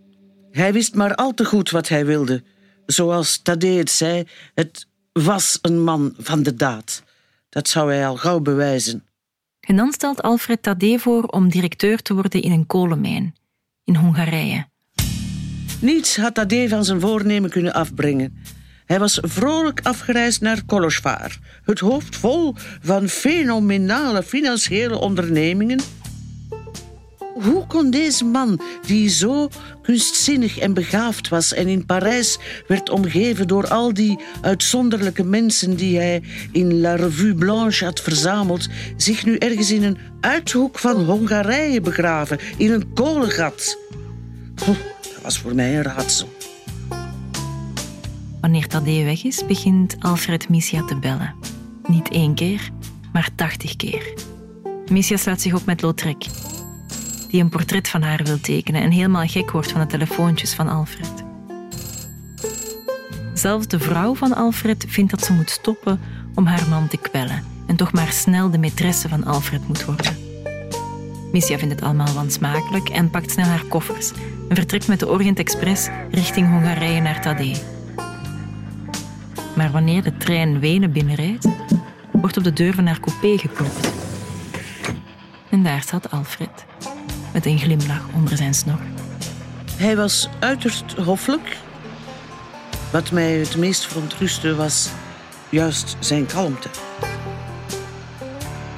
Hij 0.51 0.73
wist 0.73 0.95
maar 0.95 1.15
al 1.15 1.33
te 1.33 1.45
goed 1.45 1.69
wat 1.69 1.87
hij 1.87 2.05
wilde. 2.05 2.43
Zoals 2.85 3.41
Tadé 3.41 3.67
het 3.67 3.89
zei, 3.89 4.27
het 4.53 4.87
was 5.11 5.59
een 5.61 5.83
man 5.83 6.13
van 6.17 6.43
de 6.43 6.55
daad. 6.55 7.03
Dat 7.49 7.67
zou 7.67 7.93
hij 7.93 8.07
al 8.07 8.17
gauw 8.17 8.39
bewijzen. 8.39 9.05
En 9.59 9.75
dan 9.75 9.91
stelt 9.91 10.21
Alfred 10.21 10.61
Tadé 10.61 10.97
voor 10.97 11.23
om 11.23 11.49
directeur 11.49 12.01
te 12.01 12.13
worden 12.13 12.41
in 12.41 12.51
een 12.51 12.65
kolenmijn 12.65 13.35
in 13.83 13.95
Hongarije. 13.95 14.70
Niets 15.81 16.17
had 16.17 16.33
Tadé 16.33 16.67
van 16.67 16.85
zijn 16.85 16.99
voornemen 16.99 17.49
kunnen 17.49 17.73
afbrengen. 17.73 18.43
Hij 18.85 18.99
was 18.99 19.19
vrolijk 19.21 19.79
afgereisd 19.83 20.41
naar 20.41 20.65
Kolosvaar, 20.65 21.39
het 21.63 21.79
hoofd 21.79 22.15
vol 22.15 22.55
van 22.81 23.07
fenomenale 23.07 24.23
financiële 24.23 24.97
ondernemingen 24.97 25.79
hoe 27.41 27.67
kon 27.67 27.89
deze 27.89 28.25
man, 28.25 28.61
die 28.85 29.09
zo 29.09 29.49
kunstzinnig 29.81 30.57
en 30.57 30.73
begaafd 30.73 31.29
was 31.29 31.53
en 31.53 31.67
in 31.67 31.85
Parijs 31.85 32.37
werd 32.67 32.89
omgeven 32.89 33.47
door 33.47 33.67
al 33.67 33.93
die 33.93 34.19
uitzonderlijke 34.41 35.23
mensen 35.23 35.75
die 35.75 35.97
hij 35.97 36.23
in 36.51 36.79
La 36.81 36.95
Revue 36.95 37.35
Blanche 37.35 37.85
had 37.85 37.99
verzameld, 37.99 38.67
zich 38.97 39.25
nu 39.25 39.35
ergens 39.35 39.71
in 39.71 39.83
een 39.83 39.97
uithoek 40.21 40.79
van 40.79 41.03
Hongarije 41.03 41.81
begraven, 41.81 42.39
in 42.57 42.71
een 42.71 42.93
kolengat? 42.93 43.77
Was 45.21 45.39
voor 45.39 45.55
mij 45.55 45.75
een 45.75 45.83
raadsel. 45.83 46.29
Wanneer 48.41 48.67
Tadee 48.67 49.03
weg 49.03 49.23
is, 49.23 49.45
begint 49.45 49.95
Alfred 49.99 50.49
Missia 50.49 50.85
te 50.85 50.95
bellen. 50.95 51.35
Niet 51.87 52.09
één 52.09 52.33
keer, 52.33 52.69
maar 53.13 53.29
tachtig 53.35 53.75
keer. 53.75 54.13
Missia 54.91 55.17
slaat 55.17 55.41
zich 55.41 55.53
op 55.53 55.65
met 55.65 55.81
Lautrec 55.81 56.25
die 57.31 57.41
een 57.41 57.49
portret 57.49 57.89
van 57.89 58.01
haar 58.01 58.23
wil 58.23 58.39
tekenen 58.39 58.81
en 58.81 58.91
helemaal 58.91 59.27
gek 59.27 59.51
wordt 59.51 59.71
van 59.71 59.81
de 59.81 59.87
telefoontjes 59.87 60.53
van 60.53 60.67
Alfred. 60.67 61.11
Zelfs 63.33 63.67
de 63.67 63.79
vrouw 63.79 64.15
van 64.15 64.35
Alfred 64.35 64.85
vindt 64.87 65.11
dat 65.11 65.23
ze 65.23 65.33
moet 65.33 65.49
stoppen 65.49 65.99
om 66.35 66.45
haar 66.45 66.69
man 66.69 66.87
te 66.87 66.97
kwellen 66.97 67.43
en 67.67 67.75
toch 67.75 67.91
maar 67.91 68.11
snel 68.11 68.49
de 68.49 68.57
maîtresse 68.57 69.09
van 69.09 69.23
Alfred 69.23 69.67
moet 69.67 69.85
worden. 69.85 70.17
Missia 71.31 71.57
vindt 71.57 71.73
het 71.73 71.83
allemaal 71.83 72.13
wansmakelijk 72.13 72.89
en 72.89 73.09
pakt 73.09 73.31
snel 73.31 73.45
haar 73.45 73.65
koffers 73.65 74.11
en 74.51 74.57
vertrekt 74.57 74.87
met 74.87 74.99
de 74.99 75.09
Orient 75.09 75.39
Express 75.39 75.87
richting 76.09 76.47
Hongarije 76.47 77.01
naar 77.01 77.21
Tadé. 77.21 77.51
Maar 79.55 79.71
wanneer 79.71 80.03
de 80.03 80.17
trein 80.17 80.59
Wenen 80.59 80.91
binnenrijdt, 80.91 81.47
wordt 82.11 82.37
op 82.37 82.43
de 82.43 82.53
deur 82.53 82.73
van 82.73 82.85
haar 82.85 82.99
coupé 82.99 83.37
geklopt. 83.37 83.91
En 85.49 85.63
daar 85.63 85.81
staat 85.81 86.11
Alfred 86.11 86.65
met 87.33 87.45
een 87.45 87.59
glimlach 87.59 88.05
onder 88.15 88.37
zijn 88.37 88.53
snor. 88.53 88.79
Hij 89.77 89.95
was 89.95 90.29
uiterst 90.39 90.93
hoffelijk, 90.93 91.57
Wat 92.91 93.11
mij 93.11 93.31
het 93.31 93.57
meest 93.57 93.85
verontrustte 93.85 94.55
was 94.55 94.89
juist 95.49 95.95
zijn 95.99 96.25
kalmte. 96.25 96.69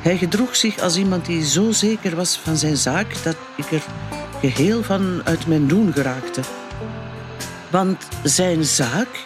Hij 0.01 0.17
gedroeg 0.17 0.55
zich 0.55 0.79
als 0.79 0.97
iemand 0.97 1.25
die 1.25 1.45
zo 1.45 1.71
zeker 1.71 2.15
was 2.15 2.37
van 2.37 2.57
zijn 2.57 2.77
zaak 2.77 3.23
dat 3.23 3.37
ik 3.57 3.71
er 3.71 3.83
geheel 4.49 4.83
van 4.83 5.21
uit 5.23 5.47
mijn 5.47 5.67
doen 5.67 5.93
geraakte. 5.93 6.41
Want 7.71 8.07
zijn 8.23 8.63
zaak 8.63 9.23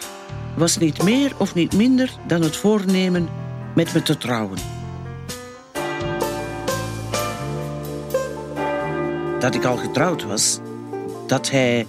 was 0.56 0.78
niet 0.78 1.02
meer 1.02 1.32
of 1.38 1.54
niet 1.54 1.72
minder 1.72 2.10
dan 2.26 2.42
het 2.42 2.56
voornemen 2.56 3.28
met 3.74 3.94
me 3.94 4.02
te 4.02 4.18
trouwen. 4.18 4.58
Dat 9.38 9.54
ik 9.54 9.64
al 9.64 9.76
getrouwd 9.76 10.24
was, 10.24 10.58
dat 11.26 11.50
hij 11.50 11.86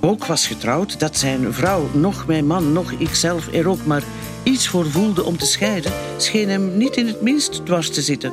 ook 0.00 0.26
was 0.26 0.46
getrouwd, 0.46 1.00
dat 1.00 1.16
zijn 1.16 1.52
vrouw, 1.52 1.88
nog 1.92 2.26
mijn 2.26 2.46
man, 2.46 2.72
nog 2.72 2.92
ikzelf 2.92 3.52
er 3.52 3.68
ook 3.68 3.84
maar 3.84 4.02
iets 4.42 4.68
voor 4.68 4.90
voelde 4.90 5.24
om 5.24 5.36
te 5.36 5.46
scheiden, 5.46 5.92
scheen 6.16 6.48
hem 6.48 6.76
niet 6.76 6.96
in 6.96 7.06
het 7.06 7.20
minst 7.20 7.66
dwars 7.66 7.90
te 7.90 8.02
zitten. 8.02 8.32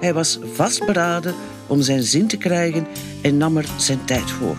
Hij 0.00 0.14
was 0.14 0.38
vastberaden 0.52 1.34
om 1.66 1.82
zijn 1.82 2.02
zin 2.02 2.26
te 2.26 2.36
krijgen 2.36 2.86
en 3.24 3.36
nam 3.36 3.56
er 3.56 3.66
zijn 3.76 4.04
tijd 4.04 4.30
voor. 4.30 4.56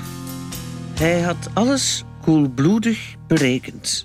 Hij 0.93 1.21
had 1.21 1.49
alles 1.53 2.03
koelbloedig 2.21 3.15
berekend. 3.27 4.03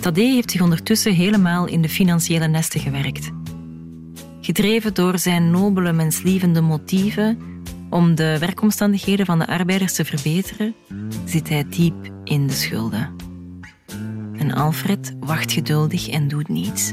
Tadé 0.00 0.22
heeft 0.22 0.50
zich 0.50 0.60
ondertussen 0.60 1.14
helemaal 1.14 1.66
in 1.66 1.82
de 1.82 1.88
financiële 1.88 2.46
nesten 2.46 2.80
gewerkt. 2.80 3.30
Gedreven 4.40 4.94
door 4.94 5.18
zijn 5.18 5.50
nobele 5.50 5.92
menslievende 5.92 6.60
motieven 6.60 7.38
om 7.90 8.14
de 8.14 8.38
werkomstandigheden 8.38 9.26
van 9.26 9.38
de 9.38 9.46
arbeiders 9.46 9.94
te 9.94 10.04
verbeteren, 10.04 10.74
zit 11.24 11.48
hij 11.48 11.64
diep 11.68 12.12
in 12.24 12.46
de 12.46 12.52
schulden. 12.52 13.16
En 14.36 14.52
Alfred 14.52 15.14
wacht 15.20 15.52
geduldig 15.52 16.08
en 16.08 16.28
doet 16.28 16.48
niets. 16.48 16.92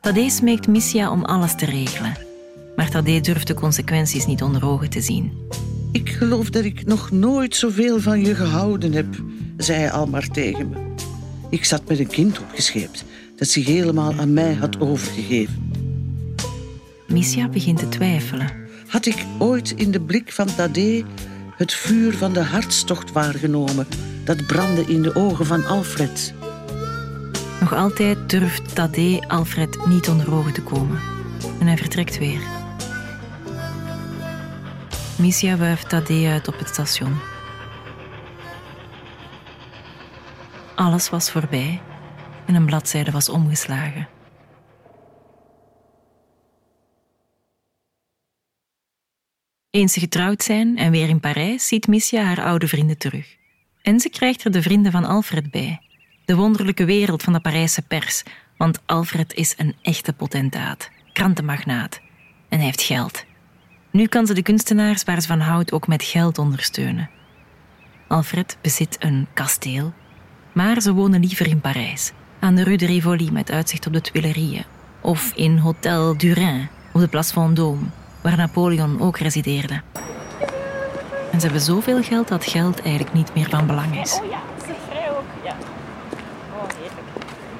Tadé 0.00 0.28
smeekt 0.28 0.68
Missia 0.68 1.10
om 1.10 1.24
alles 1.24 1.54
te 1.54 1.64
regelen, 1.64 2.16
maar 2.92 3.02
Tadé 3.02 3.20
durft 3.20 3.46
de 3.46 3.54
consequenties 3.54 4.26
niet 4.26 4.42
onder 4.42 4.66
ogen 4.66 4.90
te 4.90 5.00
zien. 5.00 5.32
Ik 5.92 6.08
geloof 6.08 6.50
dat 6.50 6.64
ik 6.64 6.86
nog 6.86 7.10
nooit 7.10 7.56
zoveel 7.56 8.00
van 8.00 8.20
je 8.24 8.34
gehouden 8.34 8.92
heb, 8.92 9.06
zei 9.56 9.78
hij 9.78 9.90
al 9.90 10.06
maar 10.06 10.28
tegen 10.28 10.68
me. 10.68 10.76
Ik 11.50 11.64
zat 11.64 11.88
met 11.88 11.98
een 11.98 12.06
kind 12.06 12.38
opgescheept 12.38 13.04
dat 13.36 13.48
zich 13.48 13.66
helemaal 13.66 14.14
aan 14.14 14.32
mij 14.32 14.54
had 14.54 14.80
overgegeven. 14.80 15.72
Missia 17.06 17.48
begint 17.48 17.78
te 17.78 17.88
twijfelen. 17.88 18.52
Had 18.86 19.06
ik 19.06 19.24
ooit 19.38 19.70
in 19.70 19.90
de 19.90 20.00
blik 20.00 20.32
van 20.32 20.54
Tadé 20.54 21.04
het 21.56 21.72
vuur 21.72 22.16
van 22.16 22.32
de 22.32 22.42
hartstocht 22.42 23.12
waargenomen 23.12 23.86
dat 24.24 24.46
brandde 24.46 24.84
in 24.86 25.02
de 25.02 25.14
ogen 25.14 25.46
van 25.46 25.66
Alfred? 25.66 26.34
Nog 27.60 27.74
altijd 27.74 28.30
durft 28.30 28.74
Tadé 28.74 29.18
Alfred 29.28 29.86
niet 29.86 30.08
onder 30.08 30.34
ogen 30.34 30.52
te 30.52 30.62
komen. 30.62 30.98
En 31.60 31.66
hij 31.66 31.76
vertrekt 31.76 32.18
weer. 32.18 32.59
Missia 35.20 35.56
wuift 35.56 35.88
Tadé 35.88 36.28
uit 36.30 36.48
op 36.48 36.58
het 36.58 36.68
station. 36.68 37.18
Alles 40.74 41.10
was 41.10 41.30
voorbij 41.30 41.80
en 42.46 42.54
een 42.54 42.66
bladzijde 42.66 43.10
was 43.10 43.28
omgeslagen. 43.28 44.08
Eens 49.70 49.92
ze 49.92 50.00
getrouwd 50.00 50.42
zijn 50.42 50.78
en 50.78 50.90
weer 50.90 51.08
in 51.08 51.20
Parijs, 51.20 51.66
ziet 51.66 51.86
Missia 51.86 52.22
haar 52.22 52.44
oude 52.44 52.68
vrienden 52.68 52.98
terug. 52.98 53.36
En 53.82 54.00
ze 54.00 54.08
krijgt 54.08 54.44
er 54.44 54.50
de 54.50 54.62
vrienden 54.62 54.92
van 54.92 55.04
Alfred 55.04 55.50
bij. 55.50 55.80
De 56.24 56.36
wonderlijke 56.36 56.84
wereld 56.84 57.22
van 57.22 57.32
de 57.32 57.40
Parijse 57.40 57.82
pers, 57.82 58.22
want 58.56 58.80
Alfred 58.86 59.34
is 59.34 59.54
een 59.56 59.74
echte 59.82 60.12
potentaat, 60.12 60.90
krantenmagnaat. 61.12 62.00
En 62.48 62.56
hij 62.56 62.66
heeft 62.66 62.82
geld. 62.82 63.28
Nu 63.92 64.06
kan 64.06 64.26
ze 64.26 64.34
de 64.34 64.42
kunstenaars 64.42 65.04
waar 65.04 65.20
ze 65.20 65.26
van 65.26 65.40
houdt 65.40 65.72
ook 65.72 65.86
met 65.86 66.02
geld 66.02 66.38
ondersteunen. 66.38 67.10
Alfred 68.08 68.56
bezit 68.60 68.96
een 68.98 69.26
kasteel, 69.34 69.92
maar 70.52 70.80
ze 70.80 70.92
wonen 70.92 71.20
liever 71.20 71.46
in 71.46 71.60
Parijs, 71.60 72.12
aan 72.40 72.54
de 72.54 72.64
Rue 72.64 72.76
de 72.76 72.86
Rivoli 72.86 73.32
met 73.32 73.50
uitzicht 73.50 73.86
op 73.86 73.92
de 73.92 74.00
Tuileries, 74.00 74.62
of 75.00 75.32
in 75.34 75.56
Hotel 75.56 76.16
Durin 76.16 76.68
op 76.92 77.00
de 77.00 77.08
Place 77.08 77.32
Vendôme, 77.32 77.90
waar 78.22 78.36
Napoleon 78.36 79.00
ook 79.00 79.18
resideerde. 79.18 79.82
En 81.32 81.40
ze 81.40 81.46
hebben 81.46 81.60
zoveel 81.60 82.02
geld 82.02 82.28
dat 82.28 82.44
geld 82.44 82.80
eigenlijk 82.80 83.14
niet 83.14 83.34
meer 83.34 83.48
van 83.48 83.66
belang 83.66 84.00
is. 84.00 84.20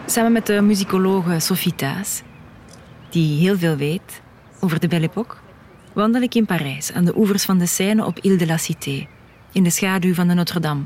Samen 0.06 0.32
met 0.32 0.46
de 0.46 0.60
muzikologe 0.60 1.40
Sophie 1.40 1.74
Thijs, 1.74 2.22
die 3.08 3.38
heel 3.38 3.58
veel 3.58 3.76
weet 3.76 4.22
over 4.60 4.80
de 4.80 4.88
Belle 4.88 5.06
Époque, 5.06 5.36
wandel 5.92 6.22
ik 6.22 6.34
in 6.34 6.46
Parijs 6.46 6.92
aan 6.92 7.04
de 7.04 7.16
oevers 7.16 7.44
van 7.44 7.58
de 7.58 7.66
Seine 7.66 8.04
op 8.04 8.18
Ile 8.18 8.36
de 8.36 8.46
la 8.46 8.56
Cité, 8.56 9.06
in 9.52 9.62
de 9.62 9.70
schaduw 9.70 10.14
van 10.14 10.28
de 10.28 10.34
Notre-Dame. 10.34 10.82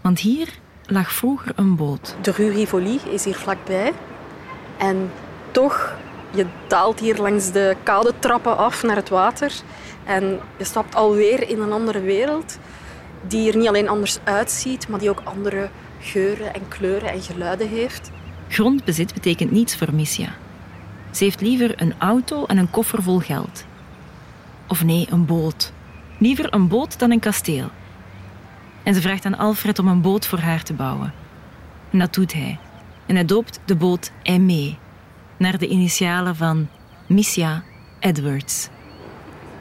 Want 0.00 0.18
hier 0.18 0.48
lag 0.86 1.12
vroeger 1.12 1.52
een 1.56 1.76
boot. 1.76 2.16
De 2.22 2.30
Rue 2.30 2.50
Rivoli 2.50 3.00
is 3.10 3.24
hier 3.24 3.34
vlakbij. 3.34 3.92
En 4.76 5.10
toch, 5.50 5.96
je 6.30 6.46
daalt 6.66 7.00
hier 7.00 7.16
langs 7.16 7.52
de 7.52 7.76
koude 7.82 8.12
trappen 8.18 8.56
af 8.56 8.82
naar 8.82 8.96
het 8.96 9.08
water. 9.08 9.52
En 10.04 10.40
je 10.56 10.64
stapt 10.64 10.94
alweer 10.94 11.48
in 11.48 11.60
een 11.60 11.72
andere 11.72 12.00
wereld. 12.00 12.58
Die 13.28 13.50
er 13.50 13.56
niet 13.56 13.68
alleen 13.68 13.88
anders 13.88 14.18
uitziet, 14.24 14.88
maar 14.88 15.00
die 15.00 15.10
ook 15.10 15.22
andere 15.24 15.68
geuren 16.00 16.54
en 16.54 16.68
kleuren 16.68 17.10
en 17.10 17.22
geluiden 17.22 17.68
heeft. 17.68 18.10
Grondbezit 18.48 19.14
betekent 19.14 19.50
niets 19.50 19.76
voor 19.76 19.94
Missia. 19.94 20.34
Ze 21.10 21.24
heeft 21.24 21.40
liever 21.40 21.82
een 21.82 21.94
auto 21.98 22.44
en 22.44 22.56
een 22.56 22.70
koffer 22.70 23.02
vol 23.02 23.18
geld. 23.18 23.64
Of 24.68 24.84
nee, 24.84 25.06
een 25.10 25.26
boot. 25.26 25.72
Liever 26.18 26.54
een 26.54 26.68
boot 26.68 26.98
dan 26.98 27.10
een 27.10 27.20
kasteel. 27.20 27.70
En 28.82 28.94
ze 28.94 29.00
vraagt 29.00 29.24
aan 29.24 29.38
Alfred 29.38 29.78
om 29.78 29.88
een 29.88 30.00
boot 30.00 30.26
voor 30.26 30.38
haar 30.38 30.62
te 30.62 30.72
bouwen. 30.72 31.12
En 31.90 31.98
dat 31.98 32.14
doet 32.14 32.32
hij. 32.32 32.58
En 33.06 33.14
hij 33.14 33.24
doopt 33.24 33.60
de 33.64 33.76
boot 33.76 34.12
Aimé, 34.22 34.76
naar 35.36 35.58
de 35.58 35.66
initialen 35.66 36.36
van 36.36 36.68
Missia 37.06 37.62
Edwards. 38.00 38.68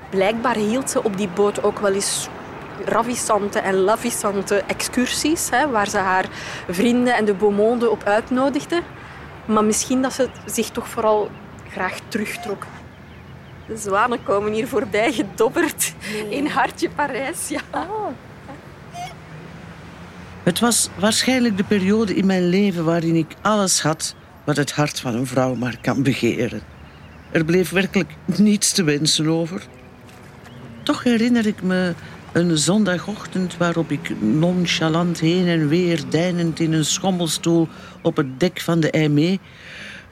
Blijkbaar 0.10 0.56
hield 0.56 0.89
ze 0.89 1.04
op 1.04 1.18
die 1.18 1.28
boot 1.28 1.63
ook 1.63 1.80
wel 1.80 1.94
eens 1.94 2.28
ravissante 2.86 3.60
en 3.60 3.76
lavissante 3.76 4.56
excursies, 4.68 5.50
hè, 5.50 5.70
waar 5.70 5.88
ze 5.88 5.98
haar 5.98 6.26
vrienden 6.70 7.15
en 7.15 7.26
de 7.26 7.34
beaumonde 7.34 7.89
op 7.89 8.04
uitnodigde. 8.04 8.82
Maar 9.46 9.63
misschien 9.63 10.02
dat 10.02 10.13
ze 10.13 10.30
zich 10.46 10.70
toch 10.70 10.88
vooral 10.88 11.30
graag 11.70 12.00
terugtrok. 12.08 12.65
De 13.67 13.78
zwanen 13.78 14.23
komen 14.23 14.54
hier 14.54 14.67
voorbij 14.67 15.13
gedobberd 15.13 15.93
in 16.30 16.47
hartje 16.47 16.89
Parijs. 16.89 17.47
Ja. 17.47 17.62
Het 20.43 20.60
was 20.60 20.89
waarschijnlijk 20.99 21.58
de 21.58 21.63
periode 21.63 22.15
in 22.15 22.25
mijn 22.25 22.49
leven 22.49 22.86
waarin 22.86 23.15
ik 23.15 23.36
alles 23.41 23.82
had 23.82 24.15
wat 24.43 24.58
het 24.58 24.71
hart 24.71 24.99
van 24.99 25.15
een 25.15 25.28
vrouw 25.28 25.56
maar 25.56 25.78
kan 25.82 26.04
begeren. 26.04 26.62
Er 27.32 27.45
bleef 27.45 27.69
werkelijk 27.69 28.13
niets 28.25 28.71
te 28.71 28.84
wensen 28.84 29.28
over. 29.28 29.67
Toch 30.84 31.04
herinner 31.04 31.45
ik 31.45 31.62
me 31.62 31.93
een 32.32 32.58
zondagochtend 32.58 33.58
waarop 33.58 33.91
ik 33.91 34.21
nonchalant 34.21 35.19
heen 35.19 35.47
en 35.47 35.67
weer 35.67 36.01
deinend 36.10 36.60
in 36.60 36.73
een 36.73 36.86
schommelstoel 36.86 37.67
op 38.01 38.17
het 38.17 38.39
dek 38.39 38.62
van 38.62 38.80
de 38.80 38.91
Aimé 38.91 39.38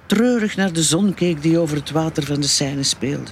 treurig 0.05 0.55
naar 0.55 0.73
de 0.73 0.83
zon 0.83 1.13
keek 1.13 1.41
die 1.41 1.59
over 1.59 1.77
het 1.77 1.91
water 1.91 2.23
van 2.23 2.41
de 2.41 2.47
Seine 2.47 2.83
speelde. 2.83 3.31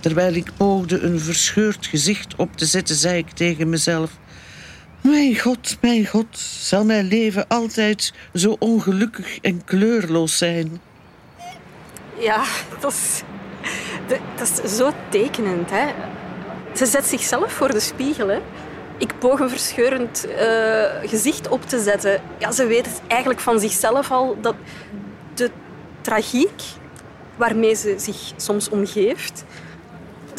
Terwijl 0.00 0.34
ik 0.34 0.50
poogde 0.56 1.00
een 1.00 1.20
verscheurd 1.20 1.86
gezicht 1.86 2.34
op 2.36 2.56
te 2.56 2.64
zetten, 2.64 2.94
zei 2.96 3.18
ik 3.18 3.30
tegen 3.30 3.68
mezelf: 3.68 4.10
Mijn 5.00 5.38
God, 5.38 5.76
mijn 5.80 6.06
God, 6.06 6.38
zal 6.38 6.84
mijn 6.84 7.06
leven 7.06 7.48
altijd 7.48 8.14
zo 8.34 8.56
ongelukkig 8.58 9.38
en 9.38 9.64
kleurloos 9.64 10.38
zijn? 10.38 10.80
Ja, 12.18 12.44
dat 12.80 12.92
is, 12.92 13.22
dat 14.36 14.60
is 14.64 14.76
zo 14.76 14.92
tekenend. 15.08 15.70
Hè? 15.70 15.86
Ze 16.74 16.86
zet 16.86 17.06
zichzelf 17.06 17.52
voor 17.52 17.72
de 17.72 17.80
spiegel. 17.80 18.28
Hè? 18.28 18.38
Ik 18.98 19.18
poog 19.18 19.40
een 19.40 19.50
verscheurend 19.50 20.26
uh, 20.28 20.84
gezicht 21.04 21.48
op 21.48 21.68
te 21.68 21.82
zetten. 21.82 22.20
Ja, 22.38 22.52
ze 22.52 22.66
weet 22.66 22.86
het 22.86 23.00
eigenlijk 23.06 23.40
van 23.40 23.60
zichzelf 23.60 24.10
al 24.10 24.36
dat 24.40 24.54
de 25.34 25.50
tragiek 26.00 26.62
waarmee 27.36 27.74
ze 27.74 27.94
zich 27.98 28.32
soms 28.36 28.68
omgeeft, 28.68 29.44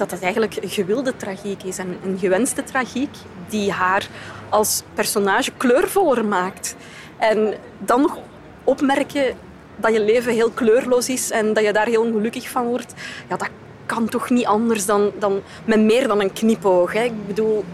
dat 0.01 0.09
dat 0.09 0.21
eigenlijk 0.21 0.55
een 0.61 0.69
gewilde 0.69 1.15
tragiek 1.15 1.63
is 1.63 1.77
en 1.77 1.97
een 2.03 2.17
gewenste 2.19 2.63
tragiek 2.63 3.15
die 3.49 3.71
haar 3.71 4.07
als 4.49 4.83
personage 4.93 5.51
kleurvoller 5.57 6.25
maakt. 6.25 6.75
En 7.17 7.53
dan 7.79 8.01
nog 8.01 8.17
opmerken 8.63 9.37
dat 9.75 9.93
je 9.93 9.99
leven 9.99 10.33
heel 10.33 10.49
kleurloos 10.49 11.09
is 11.09 11.31
en 11.31 11.53
dat 11.53 11.63
je 11.63 11.73
daar 11.73 11.87
heel 11.87 12.01
ongelukkig 12.01 12.49
van 12.49 12.65
wordt, 12.65 12.93
ja, 13.29 13.37
dat 13.37 13.49
kan 13.85 14.09
toch 14.09 14.29
niet 14.29 14.45
anders 14.45 14.85
dan, 14.85 15.11
dan 15.19 15.41
met 15.65 15.79
meer 15.79 16.07
dan 16.07 16.21
een 16.21 16.33
knipoog. 16.33 16.93
Hè? 16.93 17.03
Ik 17.03 17.27
bedoel, 17.27 17.65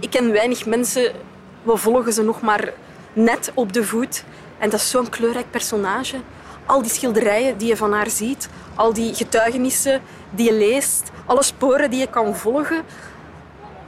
ik 0.00 0.10
ken 0.10 0.32
weinig 0.32 0.66
mensen 0.66 1.12
We 1.62 1.76
volgen 1.76 2.12
ze 2.12 2.22
nog 2.22 2.40
maar 2.40 2.72
net 3.12 3.50
op 3.54 3.72
de 3.72 3.84
voet. 3.84 4.24
En 4.58 4.70
dat 4.70 4.80
is 4.80 4.90
zo'n 4.90 5.08
kleurrijk 5.08 5.50
personage. 5.50 6.16
Al 6.66 6.82
die 6.82 6.90
schilderijen 6.90 7.58
die 7.58 7.68
je 7.68 7.76
van 7.76 7.92
haar 7.92 8.10
ziet, 8.10 8.48
al 8.74 8.92
die 8.92 9.14
getuigenissen 9.14 10.00
die 10.30 10.46
je 10.46 10.58
leest, 10.58 11.10
alle 11.26 11.42
sporen 11.42 11.90
die 11.90 12.00
je 12.00 12.10
kan 12.10 12.36
volgen. 12.36 12.82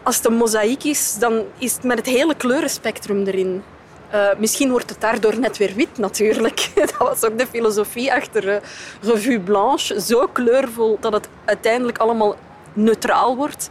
Als 0.02 0.16
het 0.16 0.24
een 0.24 0.36
mozaïek 0.36 0.84
is, 0.84 1.16
dan 1.18 1.42
is 1.58 1.74
het 1.74 1.82
met 1.82 1.98
het 1.98 2.06
hele 2.06 2.34
kleurenspectrum 2.34 3.26
erin. 3.26 3.62
Uh, 4.14 4.28
misschien 4.38 4.70
wordt 4.70 4.90
het 4.90 5.00
daardoor 5.00 5.38
net 5.38 5.56
weer 5.56 5.74
wit, 5.74 5.98
natuurlijk. 5.98 6.70
Dat 6.74 6.96
was 6.96 7.24
ook 7.24 7.38
de 7.38 7.46
filosofie 7.46 8.12
achter 8.12 8.48
uh, 8.48 8.56
Revue 9.02 9.40
Blanche. 9.40 10.00
Zo 10.00 10.26
kleurvol 10.26 10.96
dat 11.00 11.12
het 11.12 11.28
uiteindelijk 11.44 11.98
allemaal 11.98 12.36
neutraal 12.72 13.36
wordt. 13.36 13.70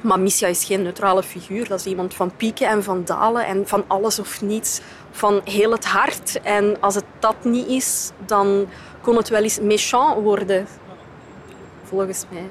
Maar 0.00 0.20
Missia 0.20 0.48
is 0.48 0.64
geen 0.64 0.82
neutrale 0.82 1.22
figuur. 1.22 1.68
Dat 1.68 1.78
is 1.78 1.86
iemand 1.86 2.14
van 2.14 2.32
pieken 2.36 2.68
en 2.68 2.82
van 2.82 3.04
dalen 3.04 3.46
en 3.46 3.66
van 3.66 3.84
alles 3.86 4.18
of 4.18 4.40
niets. 4.40 4.80
Van 5.10 5.40
heel 5.44 5.70
het 5.70 5.84
hart. 5.84 6.40
En 6.42 6.76
als 6.80 6.94
het 6.94 7.04
dat 7.18 7.44
niet 7.44 7.66
is, 7.66 8.10
dan 8.26 8.68
kon 9.00 9.16
het 9.16 9.28
wel 9.28 9.42
eens 9.42 9.60
méchant 9.60 10.22
worden. 10.22 10.66
Volgens 11.84 12.24
mij. 12.28 12.48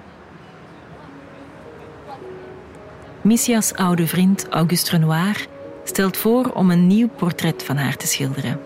Missia's 3.21 3.73
oude 3.73 4.07
vriend 4.07 4.47
Auguste 4.49 4.91
Renoir 4.91 5.47
stelt 5.83 6.17
voor 6.17 6.51
om 6.53 6.71
een 6.71 6.87
nieuw 6.87 7.07
portret 7.07 7.63
van 7.63 7.77
haar 7.77 7.95
te 7.95 8.07
schilderen. 8.07 8.59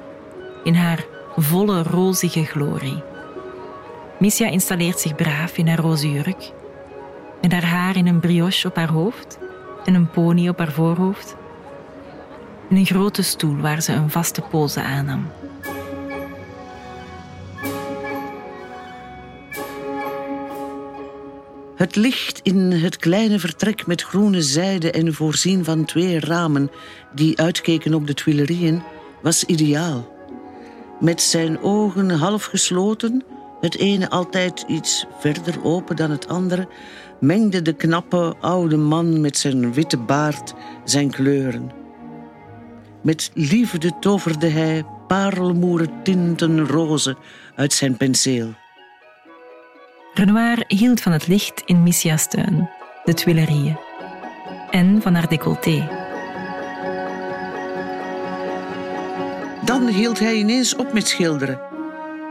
In 0.64 0.76
haar 0.76 1.06
volle 1.36 1.84
rozige 1.84 2.44
glorie. 2.44 3.04
Missia 4.20 4.48
installeert 4.48 5.00
zich 5.00 5.16
braaf 5.16 5.58
in 5.58 5.68
haar 5.68 5.80
roze 5.80 6.12
jurk, 6.12 6.52
met 7.42 7.52
haar 7.52 7.66
haar 7.66 7.96
in 7.96 8.08
een 8.08 8.20
brioche 8.20 8.68
op 8.68 8.76
haar 8.76 8.92
hoofd 8.92 9.38
en 9.86 9.94
een 9.94 10.10
pony 10.10 10.50
op 10.50 10.58
haar 10.58 10.72
voorhoofd. 10.72 11.36
In 12.70 12.76
een 12.76 12.86
grote 12.86 13.22
stoel 13.22 13.58
waar 13.58 13.82
ze 13.82 13.94
een 13.94 14.10
vaste 14.10 14.42
pose 14.42 14.84
aannam. 14.84 15.28
Het 21.76 21.96
licht 21.96 22.40
in 22.44 22.72
het 22.72 22.98
kleine 22.98 23.40
vertrek 23.40 23.88
met 23.88 24.02
groene 24.02 24.42
zijde 24.42 24.92
en 24.92 25.14
voorzien 25.14 25.64
van 25.64 25.86
twee 25.86 26.20
ramen 26.20 26.72
die 27.16 27.40
uitkeken 27.40 27.94
op 27.94 28.08
de 28.08 28.14
Tuilerieën 28.14 28.84
was 29.22 29.44
ideaal. 29.44 30.12
Met 31.00 31.22
zijn 31.22 31.60
ogen 31.62 32.10
half 32.10 32.44
gesloten, 32.46 33.24
het 33.60 33.78
ene 33.78 34.10
altijd 34.10 34.66
iets 34.68 35.06
verder 35.20 35.64
open 35.64 35.96
dan 35.96 36.12
het 36.12 36.28
andere, 36.28 36.68
mengde 37.20 37.62
de 37.62 37.74
knappe 37.74 38.36
oude 38.40 38.78
man 38.78 39.22
met 39.22 39.38
zijn 39.38 39.74
witte 39.74 39.98
baard 39.98 40.54
zijn 40.84 41.12
kleuren. 41.12 41.72
Met 43.02 43.32
liefde 43.34 43.92
toverde 44.00 44.48
hij 44.48 44.86
parelmoeren 45.08 46.04
tinten 46.04 46.68
roze 46.68 47.16
uit 47.56 47.74
zijn 47.74 47.98
penseel. 47.98 48.54
Renoir 50.14 50.64
hield 50.68 51.02
van 51.02 51.12
het 51.12 51.28
licht 51.28 51.62
in 51.66 51.84
Missia's 51.84 52.28
tuin, 52.28 52.70
de 53.04 53.14
Tuilerieën, 53.14 53.78
en 54.70 55.02
van 55.02 55.14
haar 55.14 55.30
décolleté. 55.30 55.88
Dan 59.66 59.88
hield 59.88 60.20
hij 60.20 60.36
ineens 60.36 60.76
op 60.76 60.94
met 60.94 61.08
schilderen. 61.08 61.60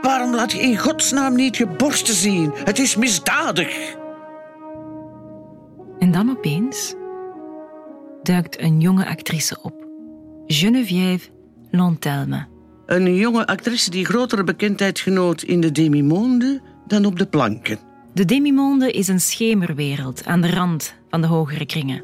Waarom 0.01 0.35
laat 0.35 0.51
je 0.51 0.61
in 0.61 0.77
godsnaam 0.77 1.35
niet 1.35 1.57
je 1.57 1.67
borsten 1.67 2.13
zien? 2.13 2.51
Het 2.63 2.79
is 2.79 2.95
misdadig. 2.95 3.95
En 5.99 6.11
dan 6.11 6.29
opeens 6.29 6.95
duikt 8.21 8.61
een 8.61 8.79
jonge 8.79 9.05
actrice 9.05 9.57
op. 9.61 9.87
Geneviève 10.45 11.29
Lantelme. 11.71 12.45
Een 12.85 13.15
jonge 13.15 13.47
actrice 13.47 13.89
die 13.89 14.05
grotere 14.05 14.43
bekendheid 14.43 14.99
genoot 14.99 15.41
in 15.41 15.61
de 15.61 15.71
demimonde 15.71 16.61
dan 16.87 17.05
op 17.05 17.19
de 17.19 17.25
planken. 17.25 17.79
De 18.13 18.25
demimonde 18.25 18.91
is 18.91 19.07
een 19.07 19.19
schemerwereld 19.19 20.25
aan 20.25 20.41
de 20.41 20.49
rand 20.49 20.95
van 21.09 21.21
de 21.21 21.27
hogere 21.27 21.65
kringen. 21.65 22.03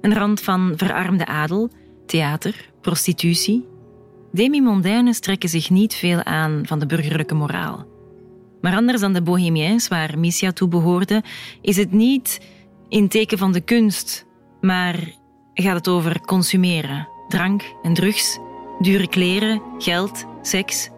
Een 0.00 0.14
rand 0.14 0.40
van 0.40 0.72
verarmde 0.76 1.26
adel, 1.26 1.70
theater, 2.06 2.70
prostitutie. 2.80 3.66
Demimondainen 4.32 5.14
strekken 5.14 5.48
zich 5.48 5.70
niet 5.70 5.94
veel 5.94 6.22
aan 6.24 6.62
van 6.66 6.78
de 6.78 6.86
burgerlijke 6.86 7.34
moraal. 7.34 7.86
Maar 8.60 8.74
anders 8.74 9.00
dan 9.00 9.12
de 9.12 9.22
bohemiens 9.22 9.88
waar 9.88 10.18
Missia 10.18 10.52
toe 10.52 10.68
behoorde, 10.68 11.22
is 11.60 11.76
het 11.76 11.92
niet 11.92 12.40
in 12.88 13.08
teken 13.08 13.38
van 13.38 13.52
de 13.52 13.60
kunst, 13.60 14.26
maar 14.60 15.14
gaat 15.54 15.76
het 15.76 15.88
over 15.88 16.20
consumeren, 16.20 17.08
drank 17.28 17.62
en 17.82 17.94
drugs, 17.94 18.38
dure 18.80 19.08
kleren, 19.08 19.62
geld, 19.78 20.24
seks. 20.42 20.90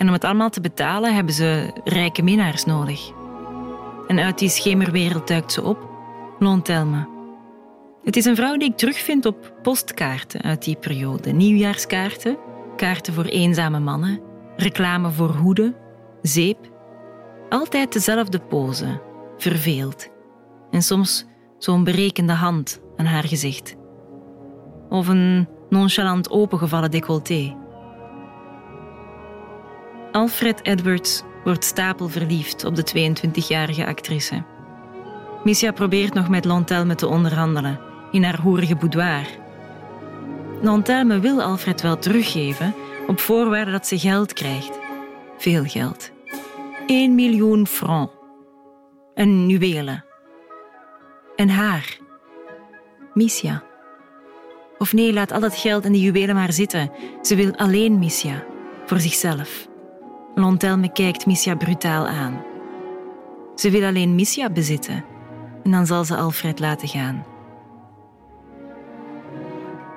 En 0.00 0.06
om 0.06 0.12
het 0.12 0.24
allemaal 0.24 0.50
te 0.50 0.60
betalen 0.60 1.14
hebben 1.14 1.34
ze 1.34 1.70
rijke 1.84 2.22
minnaars 2.22 2.64
nodig. 2.64 3.10
En 4.06 4.18
uit 4.18 4.38
die 4.38 4.48
schemerwereld 4.48 5.28
duikt 5.28 5.52
ze 5.52 5.62
op, 5.62 5.88
Lontelme. 6.38 7.08
Het 8.04 8.16
is 8.16 8.24
een 8.24 8.36
vrouw 8.36 8.56
die 8.56 8.70
ik 8.70 8.76
terugvind 8.76 9.26
op 9.26 9.52
postkaarten 9.62 10.42
uit 10.42 10.64
die 10.64 10.76
periode. 10.76 11.30
Nieuwjaarskaarten, 11.30 12.38
kaarten 12.76 13.12
voor 13.14 13.24
eenzame 13.24 13.78
mannen, 13.78 14.20
reclame 14.56 15.10
voor 15.10 15.34
hoeden, 15.34 15.74
zeep. 16.22 16.58
Altijd 17.48 17.92
dezelfde 17.92 18.38
pose, 18.38 19.00
verveeld. 19.36 20.08
En 20.70 20.82
soms 20.82 21.26
zo'n 21.58 21.84
berekende 21.84 22.32
hand 22.32 22.80
aan 22.96 23.06
haar 23.06 23.24
gezicht. 23.24 23.76
Of 24.88 25.08
een 25.08 25.48
nonchalant 25.68 26.30
opengevallen 26.30 26.90
décolleté. 26.90 27.59
Alfred 30.12 30.60
Edwards 30.62 31.22
wordt 31.44 31.64
stapelverliefd 31.64 32.64
op 32.64 32.76
de 32.76 33.12
22-jarige 33.12 33.86
actrice. 33.86 34.42
Missia 35.44 35.72
probeert 35.72 36.14
nog 36.14 36.28
met 36.28 36.44
Lantelme 36.44 36.94
te 36.94 37.06
onderhandelen 37.06 37.80
in 38.10 38.22
haar 38.22 38.40
hoerige 38.40 38.76
boudoir. 38.76 39.26
Lantelme 40.62 41.20
wil 41.20 41.42
Alfred 41.42 41.82
wel 41.82 41.98
teruggeven 41.98 42.74
op 43.06 43.20
voorwaarde 43.20 43.70
dat 43.70 43.86
ze 43.86 43.98
geld 43.98 44.32
krijgt. 44.32 44.78
Veel 45.38 45.64
geld. 45.64 46.10
1 46.86 47.14
miljoen 47.14 47.66
francs. 47.66 48.12
En 49.14 49.48
juwelen. 49.48 50.04
En 51.36 51.48
haar. 51.48 51.98
Missia. 53.14 53.62
Of 54.78 54.92
nee, 54.92 55.12
laat 55.12 55.32
al 55.32 55.40
dat 55.40 55.56
geld 55.56 55.84
en 55.84 55.92
die 55.92 56.02
juwelen 56.02 56.34
maar 56.34 56.52
zitten. 56.52 56.90
Ze 57.22 57.34
wil 57.34 57.56
alleen 57.56 57.98
Missia. 57.98 58.44
Voor 58.86 59.00
zichzelf. 59.00 59.69
Lontelme 60.34 60.92
kijkt 60.92 61.26
Missia 61.26 61.54
brutaal 61.54 62.06
aan. 62.06 62.44
Ze 63.54 63.70
wil 63.70 63.84
alleen 63.84 64.14
Missia 64.14 64.50
bezitten 64.50 65.04
en 65.64 65.70
dan 65.70 65.86
zal 65.86 66.04
ze 66.04 66.16
Alfred 66.16 66.58
laten 66.58 66.88
gaan. 66.88 67.26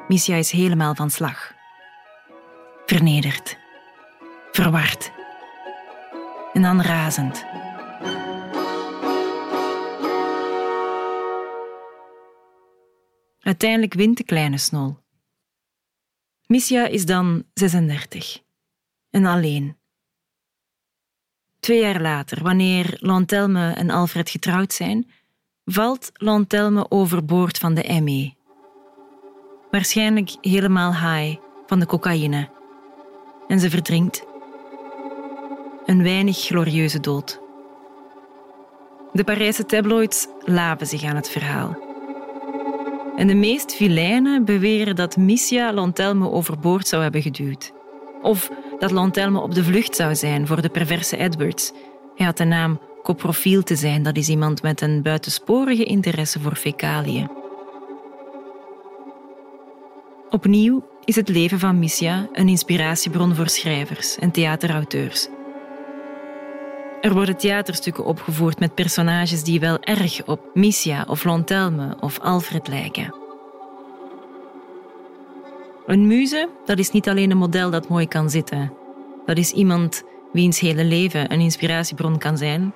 Missia 0.08 0.36
is 0.36 0.52
helemaal 0.52 0.96
van 0.96 1.10
slag. 1.10 1.54
Vernederd. 2.86 3.58
Verward. 4.52 5.12
En 6.54 6.62
dan 6.62 6.82
razend. 6.82 7.46
Uiteindelijk 13.40 13.94
wint 13.94 14.18
de 14.18 14.24
kleine 14.24 14.58
snol. 14.58 14.98
Missia 16.46 16.88
is 16.88 17.06
dan 17.06 17.44
36 17.54 18.42
en 19.10 19.26
alleen. 19.26 19.78
Twee 21.64 21.80
jaar 21.80 22.02
later, 22.02 22.44
wanneer 22.44 22.98
Lantelme 23.00 23.72
en 23.72 23.90
Alfred 23.90 24.30
getrouwd 24.30 24.74
zijn, 24.74 25.12
valt 25.66 26.12
Lantelme 26.14 26.86
overboord 26.90 27.58
van 27.58 27.74
de 27.74 28.02
ME. 28.02 28.34
Waarschijnlijk 29.72 30.36
helemaal 30.42 30.92
high 30.92 31.40
van 31.66 31.80
de 31.80 31.86
cocaïne. 31.86 32.50
En 33.48 33.60
ze 33.60 33.70
verdrinkt. 33.70 34.26
Een 35.86 36.04
weinig 36.04 36.38
glorieuze 36.38 37.00
dood. 37.00 37.42
De 39.14 39.24
Parijse 39.24 39.66
tabloids 39.66 40.28
laven 40.40 40.88
zich 40.88 41.04
aan 41.04 41.16
het 41.16 41.30
verhaal. 41.30 41.78
En 43.16 43.28
de 43.28 43.36
meest 43.36 43.76
vilijnen 43.76 44.46
beweren 44.46 44.96
dat 44.96 45.18
Missia 45.18 45.74
Lantelme 45.74 46.30
overboord 46.30 46.88
zou 46.88 47.04
hebben 47.04 47.22
geduwd. 47.22 47.74
Of 48.22 48.50
dat 48.80 48.92
Lantelme 48.92 49.40
op 49.40 49.54
de 49.54 49.64
vlucht 49.64 49.96
zou 49.96 50.16
zijn 50.16 50.48
voor 50.48 50.62
de 50.62 50.70
perverse 50.70 51.18
Edwards. 51.18 51.72
Hij 52.16 52.26
had 52.26 52.38
de 52.38 52.44
naam 52.44 52.80
coprofiel 53.04 53.64
te 53.64 53.76
zijn, 53.76 54.04
dat 54.04 54.18
is 54.18 54.30
iemand 54.30 54.62
met 54.62 54.82
een 54.82 55.02
buitensporige 55.02 55.84
interesse 55.84 56.40
voor 56.40 56.56
fecaliën. 56.56 57.30
Opnieuw 60.30 60.86
is 61.06 61.16
het 61.16 61.30
leven 61.30 61.60
van 61.60 61.80
Missia 61.80 62.28
een 62.32 62.48
inspiratiebron 62.48 63.36
voor 63.36 63.50
schrijvers 63.50 64.18
en 64.18 64.32
theaterauteurs. 64.32 65.28
Er 67.02 67.14
worden 67.14 67.38
theaterstukken 67.38 68.06
opgevoerd 68.06 68.60
met 68.60 68.76
personages 68.76 69.44
die 69.44 69.60
wel 69.60 69.80
erg 69.80 70.26
op 70.26 70.40
Missia 70.54 71.06
of 71.08 71.24
Lantelme 71.24 71.98
of 72.00 72.20
Alfred 72.20 72.68
lijken. 72.68 73.23
Een 75.86 76.08
muze, 76.08 76.50
dat 76.66 76.78
is 76.78 76.92
niet 76.92 77.10
alleen 77.10 77.32
een 77.32 77.38
model 77.38 77.70
dat 77.70 77.88
mooi 77.88 78.08
kan 78.08 78.30
zitten. 78.30 78.74
Dat 79.26 79.38
is 79.38 79.52
iemand 79.52 80.04
wiens 80.32 80.60
hele 80.60 80.84
leven 80.84 81.32
een 81.32 81.40
inspiratiebron 81.40 82.18
kan 82.18 82.38
zijn. 82.38 82.74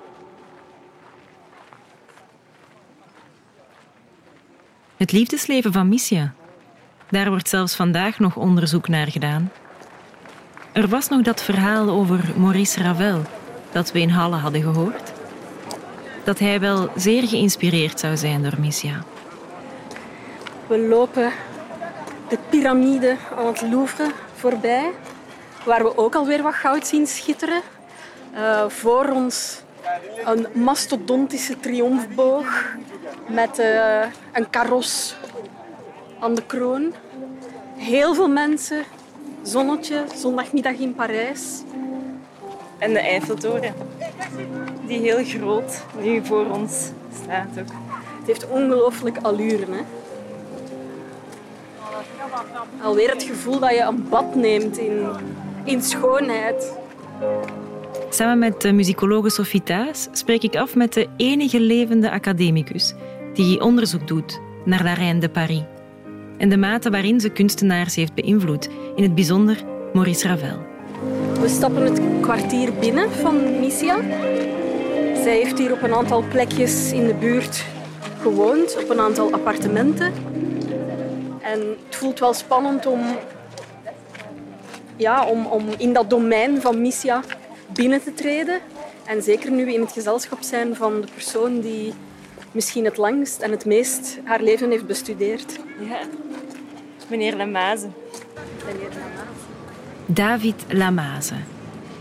Het 4.97 5.11
liefdesleven 5.11 5.71
van 5.71 5.87
Missia. 5.87 6.33
Daar 7.09 7.29
wordt 7.29 7.49
zelfs 7.49 7.75
vandaag 7.75 8.19
nog 8.19 8.35
onderzoek 8.35 8.87
naar 8.87 9.07
gedaan. 9.07 9.51
Er 10.71 10.87
was 10.87 11.09
nog 11.09 11.21
dat 11.21 11.43
verhaal 11.43 11.89
over 11.89 12.19
Maurice 12.37 12.81
Ravel, 12.81 13.21
dat 13.71 13.91
we 13.91 13.99
in 13.99 14.09
Halle 14.09 14.35
hadden 14.35 14.61
gehoord. 14.61 15.13
Dat 16.23 16.39
hij 16.39 16.59
wel 16.59 16.89
zeer 16.95 17.27
geïnspireerd 17.27 17.99
zou 17.99 18.17
zijn 18.17 18.43
door 18.43 18.59
Missia. 18.59 19.03
We 20.67 20.79
lopen 20.79 21.31
de 22.29 22.37
piramide 22.49 23.15
aan 23.37 23.45
het 23.45 23.61
Louvre 23.61 24.11
voorbij, 24.33 24.91
waar 25.65 25.83
we 25.83 25.97
ook 25.97 26.15
alweer 26.15 26.41
wat 26.41 26.53
goud 26.53 26.87
zien 26.87 27.07
schitteren. 27.07 27.61
Uh, 28.33 28.69
voor 28.69 29.09
ons 29.09 29.61
een 30.25 30.47
mastodontische 30.53 31.59
triomfboog 31.59 32.75
met 33.27 33.59
uh, 33.59 34.05
een 34.33 34.49
karos 34.49 35.15
aan 36.19 36.35
de 36.35 36.45
kroon. 36.45 36.93
Heel 37.75 38.13
veel 38.13 38.29
mensen, 38.29 38.83
zonnetje, 39.41 40.03
zondagmiddag 40.15 40.73
in 40.73 40.95
Parijs. 40.95 41.61
En 42.77 42.93
de 42.93 42.99
Eiffeltoren, 42.99 43.73
die 44.85 44.99
heel 44.99 45.23
groot 45.23 45.81
nu 46.01 46.25
voor 46.25 46.45
ons 46.45 46.91
staat 47.23 47.59
ook. 47.59 47.73
Het 48.17 48.27
heeft 48.27 48.47
ongelooflijk 48.47 49.17
allure. 49.21 49.65
Hè? 49.71 49.81
Alweer 52.87 53.09
het 53.09 53.23
gevoel 53.23 53.59
dat 53.59 53.69
je 53.69 53.81
een 53.81 54.09
bad 54.09 54.35
neemt 54.35 54.77
in, 54.77 55.05
in 55.63 55.81
schoonheid. 55.81 56.73
Samen 58.09 58.39
met 58.39 58.61
de 58.61 58.71
muzikologe 58.71 59.29
Sophie 59.29 59.63
spreek 60.11 60.43
ik 60.43 60.55
af 60.55 60.75
met 60.75 60.93
de 60.93 61.07
enige 61.17 61.59
levende 61.59 62.11
academicus 62.11 62.93
die 63.33 63.61
onderzoek 63.61 64.07
doet 64.07 64.39
naar 64.65 64.83
La 64.83 64.93
Reine 64.93 65.19
de 65.19 65.29
Paris 65.29 65.61
en 66.37 66.49
de 66.49 66.57
mate 66.57 66.89
waarin 66.89 67.19
ze 67.19 67.29
kunstenaars 67.29 67.95
heeft 67.95 68.13
beïnvloed, 68.13 68.69
in 68.95 69.03
het 69.03 69.15
bijzonder 69.15 69.63
Maurice 69.93 70.27
Ravel. 70.27 70.59
We 71.41 71.47
stappen 71.47 71.83
het 71.83 72.01
kwartier 72.21 72.73
binnen 72.73 73.11
van 73.11 73.59
Missia. 73.59 74.01
Zij 75.23 75.35
heeft 75.35 75.57
hier 75.57 75.71
op 75.71 75.81
een 75.83 75.93
aantal 75.93 76.23
plekjes 76.29 76.91
in 76.91 77.07
de 77.07 77.13
buurt 77.13 77.65
gewoond, 78.21 78.77
op 78.83 78.89
een 78.89 78.99
aantal 78.99 79.31
appartementen. 79.31 80.13
En 81.53 81.77
het 81.85 81.95
voelt 81.95 82.19
wel 82.19 82.33
spannend 82.33 82.85
om, 82.85 83.01
ja, 84.95 85.25
om, 85.25 85.45
om 85.45 85.65
in 85.77 85.93
dat 85.93 86.09
domein 86.09 86.61
van 86.61 86.81
Missia 86.81 87.23
binnen 87.73 88.03
te 88.03 88.13
treden. 88.13 88.59
En 89.05 89.21
zeker 89.21 89.51
nu 89.51 89.65
we 89.65 89.73
in 89.73 89.81
het 89.81 89.91
gezelschap 89.91 90.41
zijn 90.41 90.75
van 90.75 91.01
de 91.01 91.07
persoon 91.13 91.59
die 91.59 91.93
misschien 92.51 92.85
het 92.85 92.97
langst 92.97 93.41
en 93.41 93.51
het 93.51 93.65
meest 93.65 94.19
haar 94.23 94.41
leven 94.41 94.69
heeft 94.69 94.85
bestudeerd. 94.85 95.59
Ja, 95.89 95.99
meneer 97.09 97.35
Lamaze. 97.35 97.87
Meneer 98.65 98.89
Lamaze. 98.89 99.45
David 100.05 100.65
Lamaze 100.67 101.35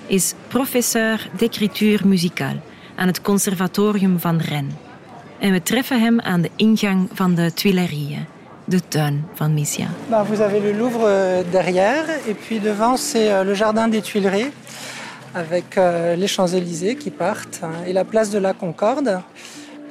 is 0.07 0.35
professeur 0.49 1.31
d'écriture 1.37 2.07
musicale 2.07 2.61
aan 2.97 3.07
het 3.07 3.21
Conservatorium 3.21 4.21
van 4.21 4.39
Rennes. 4.39 4.75
En 5.39 5.53
we 5.53 5.63
treffen 5.63 6.01
hem 6.01 6.21
aan 6.21 6.41
de 6.41 6.51
ingang 6.57 7.09
van 7.13 7.35
de 7.35 7.53
Tuileries, 7.53 8.19
de 8.69 8.79
tuin 8.79 9.15
van 9.39 9.49
Missia. 9.49 9.87
Bah, 10.11 10.25
vous 10.29 10.41
avez 10.41 10.61
le 10.61 10.73
Louvre 10.73 11.05
euh, 11.05 11.43
derrière 11.51 12.05
et 12.29 12.35
puis 12.35 12.59
devant 12.59 12.97
c'est 12.97 13.31
euh, 13.31 13.45
le 13.45 13.55
jardin 13.55 13.89
des 13.89 14.03
Tuileries 14.03 14.51
avec 15.35 15.79
euh, 15.79 16.17
les 16.17 16.27
Champs-Élysées 16.27 16.97
qui 16.97 17.11
partent 17.11 17.61
et 17.87 17.93
la 17.93 18.05
place 18.05 18.31
de 18.31 18.39
la 18.39 18.55
Concorde. 18.55 19.21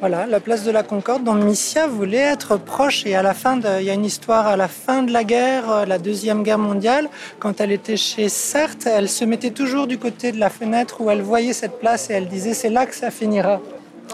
Voilà, 0.02 0.26
la 0.26 0.42
place 0.42 0.64
de 0.66 0.72
la 0.72 0.84
Concorde 0.84 1.24
dont 1.24 1.36
Missia 1.36 1.88
voulait 1.88 2.18
être 2.18 2.58
proche. 2.58 3.06
Et 3.06 3.16
à 3.16 3.24
la 3.24 3.34
fin, 3.34 3.56
de, 3.56 3.80
il 3.80 3.86
y 3.86 3.90
a 3.90 3.94
une 3.94 4.04
histoire 4.04 4.46
à 4.46 4.58
la 4.58 4.68
fin 4.68 5.04
de 5.04 5.12
la 5.14 5.24
guerre, 5.24 5.86
la 5.86 5.98
deuxième 6.00 6.44
guerre 6.44 6.58
mondiale, 6.58 7.08
quand 7.40 7.62
elle 7.62 7.72
était 7.72 7.96
chez 7.96 8.28
Sartre, 8.28 8.88
elle 8.88 9.08
se 9.08 9.24
mettait 9.24 9.52
toujours 9.52 9.88
du 9.88 9.98
côté 9.98 10.34
de 10.34 10.40
la 10.40 10.50
fenêtre 10.50 11.00
où 11.00 11.10
elle 11.10 11.22
voyait 11.22 11.54
cette 11.54 11.80
place 11.80 12.10
et 12.10 12.14
elle 12.14 12.28
disait 12.28 12.54
c'est 12.54 12.70
là 12.70 12.86
que 12.86 12.94
ça 12.94 13.10
finira, 13.10 13.62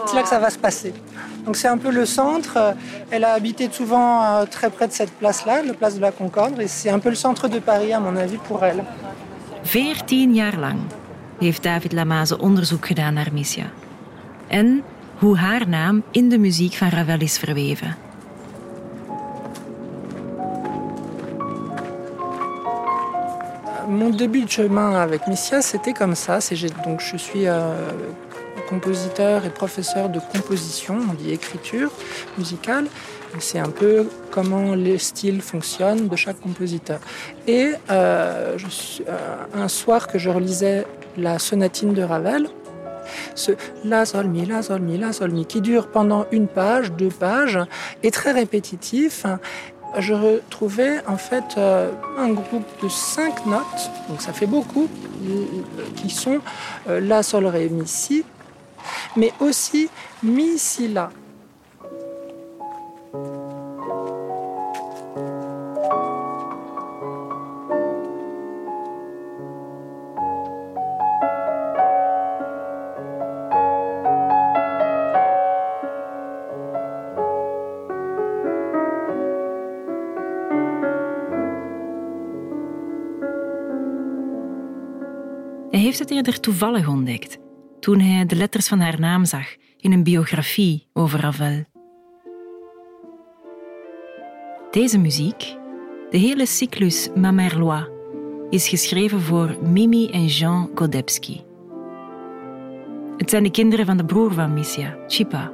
c'est 0.06 0.14
là 0.14 0.22
que 0.22 0.28
ça 0.28 0.38
va 0.38 0.50
se 0.50 0.58
passer. 0.58 0.92
Donc 1.44 1.56
c'est 1.56 1.68
un 1.68 1.78
peu 1.78 1.90
le 1.90 2.06
centre. 2.06 2.74
Elle 3.10 3.24
a 3.24 3.32
habité 3.32 3.68
souvent 3.70 4.22
euh, 4.22 4.44
très 4.44 4.70
près 4.70 4.86
de 4.86 4.92
cette 4.92 5.12
place-là, 5.12 5.62
la 5.62 5.74
place 5.74 5.96
de 5.96 6.00
la 6.00 6.12
Concorde, 6.12 6.60
et 6.60 6.68
c'est 6.68 6.90
un 6.90 6.98
peu 6.98 7.08
le 7.08 7.14
centre 7.14 7.48
de 7.48 7.58
Paris 7.58 7.92
à 7.92 8.00
mon 8.00 8.16
avis 8.16 8.38
pour 8.38 8.64
elle. 8.64 8.84
14 9.64 10.34
jaar 10.34 10.58
lang 10.58 10.80
heeft 11.38 11.62
David 11.62 11.92
Lamaze 11.92 12.38
onderzoek 12.38 12.86
gedaan 12.86 13.14
naar 13.14 13.28
Missia. 13.32 13.70
En 14.48 14.82
hoe 15.18 15.36
haar 15.36 15.68
naam 15.68 16.02
in 16.10 16.28
de 16.28 16.38
muziek 16.38 16.74
van 16.74 16.88
Ravel 16.88 17.20
is 17.20 17.38
verweven. 17.38 17.96
Mon 23.88 24.16
début 24.16 24.44
de 24.44 24.50
chemin 24.50 24.94
avec 24.94 25.26
Missia, 25.26 25.60
c'était 25.60 25.92
comme 25.92 26.14
ça. 26.14 26.38
Donc, 26.84 27.00
je 27.00 27.16
suis 27.16 27.46
euh, 27.46 27.74
compositeur 28.72 29.44
et 29.44 29.50
professeur 29.50 30.08
de 30.08 30.18
composition, 30.18 30.96
on 31.10 31.12
dit 31.12 31.30
écriture 31.30 31.90
musicale. 32.38 32.86
C'est 33.38 33.58
un 33.58 33.68
peu 33.68 34.08
comment 34.30 34.74
les 34.74 34.96
styles 34.96 35.42
fonctionnent 35.42 36.08
de 36.08 36.16
chaque 36.16 36.40
compositeur. 36.40 36.98
Et 37.46 37.72
euh, 37.90 38.56
euh, 38.56 39.36
un 39.54 39.68
soir 39.68 40.08
que 40.08 40.18
je 40.18 40.30
relisais 40.30 40.86
la 41.18 41.38
sonatine 41.38 41.92
de 41.92 42.02
Ravel, 42.02 42.48
ce 43.34 43.52
La 43.84 44.06
Sol 44.06 44.28
Mi, 44.28 44.46
La 44.46 44.62
Sol 44.62 44.80
Mi, 44.80 44.96
La 44.96 45.12
Sol 45.12 45.32
Mi, 45.32 45.44
qui 45.44 45.60
dure 45.60 45.88
pendant 45.88 46.24
une 46.32 46.48
page, 46.48 46.92
deux 46.92 47.10
pages, 47.10 47.58
est 48.02 48.14
très 48.14 48.32
répétitif. 48.32 49.26
Je 49.98 50.14
retrouvais 50.14 51.06
en 51.06 51.18
fait 51.18 51.44
euh, 51.58 51.90
un 52.16 52.30
groupe 52.30 52.68
de 52.82 52.88
cinq 52.88 53.44
notes, 53.44 53.82
donc 54.08 54.22
ça 54.22 54.32
fait 54.32 54.46
beaucoup, 54.46 54.88
qui 55.96 56.08
sont 56.08 56.40
La, 56.88 57.22
Sol, 57.22 57.44
Ré, 57.46 57.68
Mi, 57.68 57.86
Si, 57.86 58.24
mais 59.16 59.32
aussi 59.40 59.88
Mi, 60.22 60.58
Si, 60.58 60.88
La. 60.88 61.10
Hij 85.72 85.80
heeft 85.80 85.98
het 85.98 86.10
eerder 86.10 86.40
toevallig 86.40 86.88
ontdekt, 86.88 87.38
toen 87.82 88.00
hij 88.00 88.26
de 88.26 88.36
letters 88.36 88.68
van 88.68 88.80
haar 88.80 89.00
naam 89.00 89.24
zag 89.24 89.46
in 89.76 89.92
een 89.92 90.02
biografie 90.02 90.86
over 90.92 91.20
Ravel. 91.20 91.64
Deze 94.70 94.98
muziek, 94.98 95.56
de 96.10 96.18
hele 96.18 96.46
cyclus 96.46 97.08
Ma 97.14 97.30
Merlois, 97.30 97.84
is 98.50 98.68
geschreven 98.68 99.20
voor 99.20 99.56
Mimi 99.62 100.10
en 100.10 100.26
Jean 100.26 100.70
Godebski. 100.74 101.42
Het 103.16 103.30
zijn 103.30 103.42
de 103.42 103.50
kinderen 103.50 103.86
van 103.86 103.96
de 103.96 104.04
broer 104.04 104.32
van 104.32 104.52
Missia, 104.52 104.96
Chipa. 105.06 105.52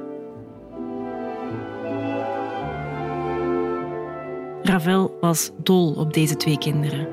Ravel 4.61 5.17
was 5.21 5.51
dol 5.63 5.93
op 5.93 6.13
deze 6.13 6.35
twee 6.35 6.57
kinderen. 6.57 7.07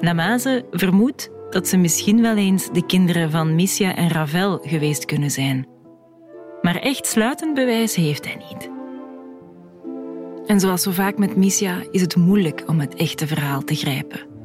Lamaze 0.00 0.64
vermoedt 0.70 1.34
dat 1.50 1.68
ze 1.68 1.76
misschien 1.76 2.22
wel 2.22 2.36
eens 2.36 2.68
de 2.72 2.86
kinderen 2.86 3.30
van 3.30 3.54
Missia 3.54 3.94
en 3.94 4.08
Ravel 4.08 4.58
geweest 4.62 5.04
kunnen 5.04 5.30
zijn. 5.30 5.66
Maar 6.62 6.76
echt 6.76 7.06
sluitend 7.06 7.54
bewijs 7.54 7.94
heeft 7.94 8.24
hij 8.24 8.44
niet. 8.50 8.70
En 10.46 10.60
zoals 10.60 10.82
zo 10.82 10.90
vaak 10.90 11.18
met 11.18 11.36
Missia 11.36 11.82
is 11.90 12.00
het 12.00 12.16
moeilijk 12.16 12.62
om 12.66 12.80
het 12.80 12.94
echte 12.94 13.26
verhaal 13.26 13.62
te 13.62 13.74
grijpen. 13.74 14.35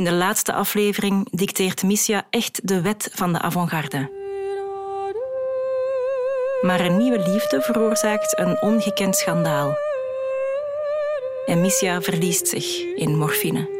In 0.00 0.06
de 0.06 0.12
laatste 0.12 0.52
aflevering 0.52 1.28
dicteert 1.30 1.82
Missia 1.82 2.26
echt 2.30 2.68
de 2.68 2.80
wet 2.80 3.10
van 3.12 3.32
de 3.32 3.40
avant-garde. 3.40 4.10
Maar 6.60 6.80
een 6.80 6.96
nieuwe 6.96 7.18
liefde 7.30 7.60
veroorzaakt 7.60 8.38
een 8.38 8.62
ongekend 8.62 9.16
schandaal. 9.16 9.74
En 11.46 11.60
Missia 11.60 12.02
verliest 12.02 12.48
zich 12.48 12.94
in 12.94 13.18
morfine. 13.18 13.79